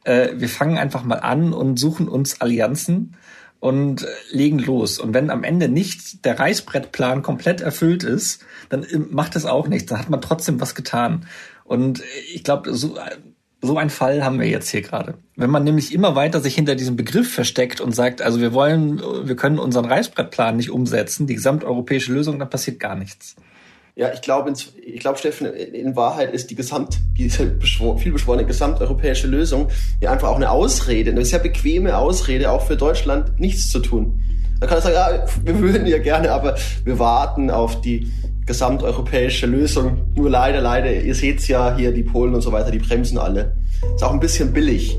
Äh, 0.05 0.29
wir 0.35 0.49
fangen 0.49 0.77
einfach 0.77 1.03
mal 1.03 1.19
an 1.19 1.53
und 1.53 1.77
suchen 1.77 2.07
uns 2.07 2.39
Allianzen 2.41 3.15
und 3.59 4.05
legen 4.31 4.59
los. 4.59 4.99
Und 4.99 5.13
wenn 5.13 5.29
am 5.29 5.43
Ende 5.43 5.69
nicht 5.69 6.25
der 6.25 6.39
Reißbrettplan 6.39 7.21
komplett 7.21 7.61
erfüllt 7.61 8.03
ist, 8.03 8.45
dann 8.69 8.85
macht 9.09 9.35
es 9.35 9.45
auch 9.45 9.67
nichts. 9.67 9.89
Dann 9.89 9.99
hat 9.99 10.09
man 10.09 10.21
trotzdem 10.21 10.59
was 10.59 10.75
getan. 10.75 11.27
Und 11.63 12.01
ich 12.33 12.43
glaube, 12.43 12.73
so 12.73 12.97
so 13.63 13.77
ein 13.77 13.89
Fall 13.89 14.23
haben 14.23 14.39
wir 14.39 14.47
jetzt 14.47 14.69
hier 14.69 14.81
gerade. 14.81 15.15
Wenn 15.35 15.49
man 15.49 15.63
nämlich 15.63 15.93
immer 15.93 16.15
weiter 16.15 16.41
sich 16.41 16.53
hinter 16.53 16.75
diesem 16.75 16.95
Begriff 16.95 17.33
versteckt 17.33 17.81
und 17.81 17.95
sagt, 17.95 18.21
also 18.21 18.39
wir 18.41 18.53
wollen, 18.53 19.01
wir 19.23 19.35
können 19.35 19.57
unseren 19.57 19.85
Reißbrettplan 19.85 20.57
nicht 20.57 20.69
umsetzen, 20.69 21.27
die 21.27 21.35
gesamteuropäische 21.35 22.11
Lösung, 22.13 22.37
dann 22.39 22.49
passiert 22.49 22.79
gar 22.79 22.95
nichts. 22.95 23.35
Ja, 23.95 24.11
ich 24.11 24.21
glaube, 24.21 24.51
ich 24.83 24.99
glaube, 24.99 25.19
Steffen, 25.19 25.53
in 25.53 25.95
Wahrheit 25.95 26.33
ist 26.33 26.49
die 26.49 26.55
gesamt, 26.55 26.97
diese 27.15 27.57
viel 27.97 28.11
beschworene 28.11 28.45
gesamteuropäische 28.45 29.27
Lösung 29.27 29.69
ja 30.01 30.11
einfach 30.11 30.29
auch 30.29 30.35
eine 30.35 30.49
Ausrede, 30.49 31.11
eine 31.11 31.23
sehr 31.23 31.39
bequeme 31.39 31.95
Ausrede, 31.95 32.51
auch 32.51 32.65
für 32.65 32.75
Deutschland 32.75 33.39
nichts 33.39 33.69
zu 33.69 33.79
tun. 33.79 34.19
Dann 34.59 34.69
kann 34.69 34.81
sagen, 34.81 34.95
ja, 34.95 35.25
wir 35.43 35.59
würden 35.59 35.85
ja 35.85 35.99
gerne, 35.99 36.31
aber 36.31 36.55
wir 36.83 36.97
warten 36.97 37.51
auf 37.51 37.81
die 37.81 38.11
gesamteuropäische 38.45 39.45
Lösung. 39.45 40.01
Nur 40.15 40.29
leider, 40.29 40.61
leider, 40.61 40.93
ihr 40.93 41.15
seht's 41.15 41.47
ja 41.47 41.75
hier, 41.75 41.91
die 41.91 42.03
Polen 42.03 42.33
und 42.35 42.41
so 42.41 42.51
weiter, 42.51 42.71
die 42.71 42.79
bremsen 42.79 43.17
alle. 43.17 43.55
Ist 43.95 44.03
auch 44.03 44.13
ein 44.13 44.19
bisschen 44.19 44.53
billig. 44.53 44.97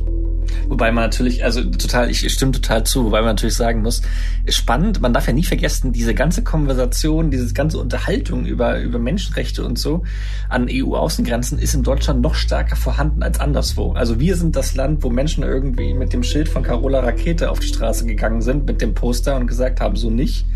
Wobei 0.69 0.93
man 0.93 1.05
natürlich, 1.05 1.45
also 1.45 1.63
total, 1.63 2.11
ich 2.11 2.31
stimme 2.33 2.53
total 2.53 2.85
zu, 2.85 3.05
wobei 3.05 3.21
man 3.21 3.31
natürlich 3.31 3.57
sagen 3.57 3.83
muss, 3.83 4.03
spannend, 4.49 5.01
man 5.01 5.13
darf 5.13 5.27
ja 5.27 5.33
nie 5.33 5.45
vergessen, 5.45 5.93
diese 5.93 6.15
ganze 6.15 6.43
Konversation, 6.43 7.31
diese 7.31 7.53
ganze 7.55 7.79
Unterhaltung 7.79 8.47
über, 8.47 8.81
über 8.81 8.99
Menschenrechte 8.99 9.65
und 9.65 9.79
so 9.79 10.03
an 10.49 10.69
EU-Außengrenzen 10.71 11.59
ist 11.59 11.75
in 11.75 11.83
Deutschland 11.83 12.23
noch 12.23 12.35
stärker 12.35 12.77
vorhanden 12.77 13.23
als 13.23 13.41
anderswo. 13.41 13.93
Also 13.93 14.21
wir 14.21 14.37
sind 14.37 14.57
das 14.57 14.75
Land, 14.75 15.03
wo 15.03 15.11
Menschen 15.11 15.45
irgendwie 15.45 15.95
mit 15.95 16.13
dem 16.13 16.23
Schild 16.23 16.49
von 16.49 16.63
Carola 16.63 17.01
Rakete 17.01 17.51
auf 17.51 17.61
die 17.61 17.69
Straße 17.69 18.07
gegangen 18.07 18.43
sind, 18.43 18.67
mit 18.67 18.81
dem 18.81 18.95
Poster 18.95 19.37
und 19.37 19.47
gesagt 19.47 19.81
haben, 19.81 19.97
so 19.97 20.11
nicht. 20.11 20.47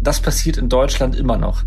Das 0.00 0.20
passiert 0.20 0.56
in 0.56 0.68
Deutschland 0.68 1.16
immer 1.16 1.38
noch. 1.38 1.64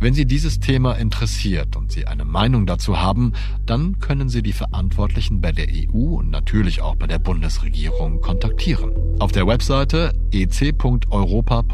Wenn 0.00 0.14
Sie 0.14 0.26
dieses 0.26 0.60
Thema 0.60 0.92
interessiert 0.92 1.74
und 1.74 1.90
Sie 1.90 2.06
eine 2.06 2.24
Meinung 2.24 2.66
dazu 2.66 3.00
haben, 3.00 3.32
dann 3.66 3.98
können 3.98 4.28
Sie 4.28 4.42
die 4.42 4.52
Verantwortlichen 4.52 5.40
bei 5.40 5.50
der 5.50 5.66
EU 5.68 6.18
und 6.18 6.30
natürlich 6.30 6.82
auch 6.82 6.94
bei 6.94 7.08
der 7.08 7.18
Bundesregierung 7.18 8.20
kontaktieren. 8.20 8.92
Auf 9.18 9.32
der 9.32 9.48
Webseite 9.48 10.12
ec.europa.eu 10.30 11.72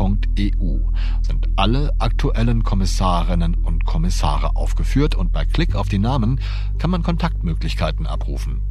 sind 1.21 1.49
alle 1.57 1.93
aktuellen 1.99 2.63
Kommissarinnen 2.63 3.57
und 3.57 3.85
Kommissare 3.85 4.57
aufgeführt 4.57 5.15
und 5.15 5.31
bei 5.31 5.45
Klick 5.45 5.75
auf 5.75 5.91
die 5.91 5.99
Namen 5.99 6.41
kann 6.79 6.91
man 6.91 7.03
Kontaktmöglichkeiten 7.03 8.07
abrufen. 8.07 8.63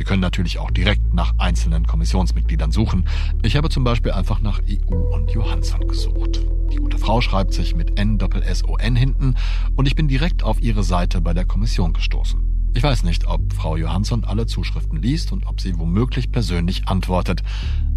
Sie 0.00 0.04
können 0.04 0.22
natürlich 0.22 0.58
auch 0.58 0.70
direkt 0.70 1.12
nach 1.12 1.34
einzelnen 1.36 1.86
Kommissionsmitgliedern 1.86 2.72
suchen. 2.72 3.04
Ich 3.42 3.54
habe 3.54 3.68
zum 3.68 3.84
Beispiel 3.84 4.12
einfach 4.12 4.40
nach 4.40 4.58
EU 4.66 4.94
und 4.94 5.30
Johansson 5.30 5.86
gesucht. 5.86 6.40
Die 6.72 6.76
gute 6.76 6.96
Frau 6.96 7.20
schreibt 7.20 7.52
sich 7.52 7.76
mit 7.76 8.00
N-S-O-N 8.00 8.96
hinten 8.96 9.34
und 9.76 9.84
ich 9.84 9.96
bin 9.96 10.08
direkt 10.08 10.42
auf 10.42 10.62
ihre 10.62 10.84
Seite 10.84 11.20
bei 11.20 11.34
der 11.34 11.44
Kommission 11.44 11.92
gestoßen. 11.92 12.70
Ich 12.72 12.82
weiß 12.82 13.04
nicht, 13.04 13.26
ob 13.26 13.52
Frau 13.52 13.76
Johansson 13.76 14.24
alle 14.24 14.46
Zuschriften 14.46 15.02
liest 15.02 15.32
und 15.32 15.46
ob 15.46 15.60
sie 15.60 15.78
womöglich 15.78 16.32
persönlich 16.32 16.88
antwortet. 16.88 17.42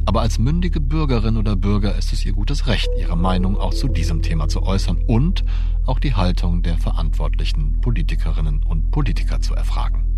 Aber 0.06 0.20
als 0.20 0.40
mündige 0.40 0.82
Bürgerin 0.82 1.38
oder 1.38 1.56
Bürger 1.56 1.96
ist 1.96 2.12
es 2.12 2.26
ihr 2.26 2.34
gutes 2.34 2.68
Recht, 2.68 2.90
ihre 3.00 3.16
Meinung 3.16 3.56
auch 3.56 3.74
zu 3.74 3.88
diesem 3.88 4.22
Thema 4.22 4.50
zu 4.50 4.62
äußern 4.62 4.98
und 5.08 5.46
auch 5.86 6.00
die 6.00 6.16
Haltung 6.16 6.64
der 6.64 6.78
verantwortlichen 6.78 7.80
Politikerinnen 7.80 8.62
und 8.64 8.92
Politiker 8.92 9.40
zu 9.40 9.54
erfragen. 9.54 10.13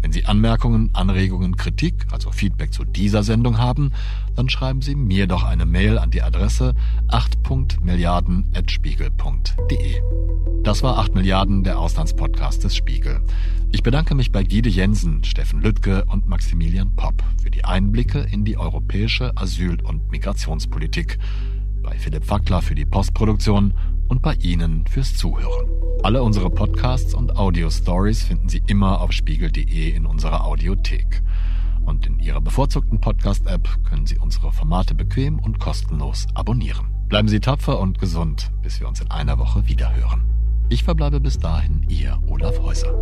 Wenn 0.00 0.12
Sie 0.12 0.26
Anmerkungen, 0.26 0.90
Anregungen, 0.92 1.56
Kritik, 1.56 2.06
also 2.12 2.30
Feedback 2.30 2.72
zu 2.72 2.84
dieser 2.84 3.24
Sendung 3.24 3.58
haben, 3.58 3.90
dann 4.36 4.48
schreiben 4.48 4.80
Sie 4.80 4.94
mir 4.94 5.26
doch 5.26 5.42
eine 5.42 5.66
Mail 5.66 5.98
an 5.98 6.10
die 6.10 6.22
Adresse 6.22 6.74
8.milliarden.spiegel.de. 7.08 10.02
Das 10.62 10.82
war 10.82 10.98
8 10.98 11.14
Milliarden, 11.14 11.64
der 11.64 11.78
Auslandspodcast 11.78 12.64
des 12.64 12.76
Spiegel. 12.76 13.20
Ich 13.72 13.82
bedanke 13.82 14.14
mich 14.14 14.32
bei 14.32 14.44
Gide 14.44 14.68
Jensen, 14.68 15.24
Steffen 15.24 15.60
Lüttke 15.60 16.04
und 16.06 16.26
Maximilian 16.26 16.94
Popp 16.94 17.22
für 17.42 17.50
die 17.50 17.64
Einblicke 17.64 18.20
in 18.20 18.44
die 18.44 18.56
europäische 18.56 19.36
Asyl- 19.36 19.82
und 19.82 20.10
Migrationspolitik, 20.10 21.18
bei 21.82 21.98
Philipp 21.98 22.28
Wackler 22.30 22.62
für 22.62 22.74
die 22.74 22.84
Postproduktion 22.84 23.74
und 24.08 24.22
bei 24.22 24.34
Ihnen 24.34 24.86
fürs 24.86 25.16
Zuhören. 25.16 25.66
Alle 26.02 26.22
unsere 26.22 26.50
Podcasts 26.50 27.14
und 27.14 27.36
Audio-Stories 27.36 28.24
finden 28.24 28.48
Sie 28.48 28.62
immer 28.66 29.00
auf 29.00 29.12
spiegel.de 29.12 29.90
in 29.90 30.06
unserer 30.06 30.44
Audiothek. 30.44 31.22
Und 31.84 32.06
in 32.06 32.18
Ihrer 32.20 32.40
bevorzugten 32.40 33.00
Podcast-App 33.00 33.68
können 33.84 34.06
Sie 34.06 34.18
unsere 34.18 34.52
Formate 34.52 34.94
bequem 34.94 35.38
und 35.38 35.58
kostenlos 35.58 36.26
abonnieren. 36.34 36.86
Bleiben 37.08 37.28
Sie 37.28 37.40
tapfer 37.40 37.80
und 37.80 37.98
gesund, 37.98 38.50
bis 38.62 38.80
wir 38.80 38.88
uns 38.88 39.00
in 39.00 39.10
einer 39.10 39.38
Woche 39.38 39.66
wiederhören. 39.66 40.24
Ich 40.68 40.84
verbleibe 40.84 41.20
bis 41.20 41.38
dahin 41.38 41.86
Ihr 41.88 42.18
Olaf 42.26 42.58
Häuser. 42.60 42.92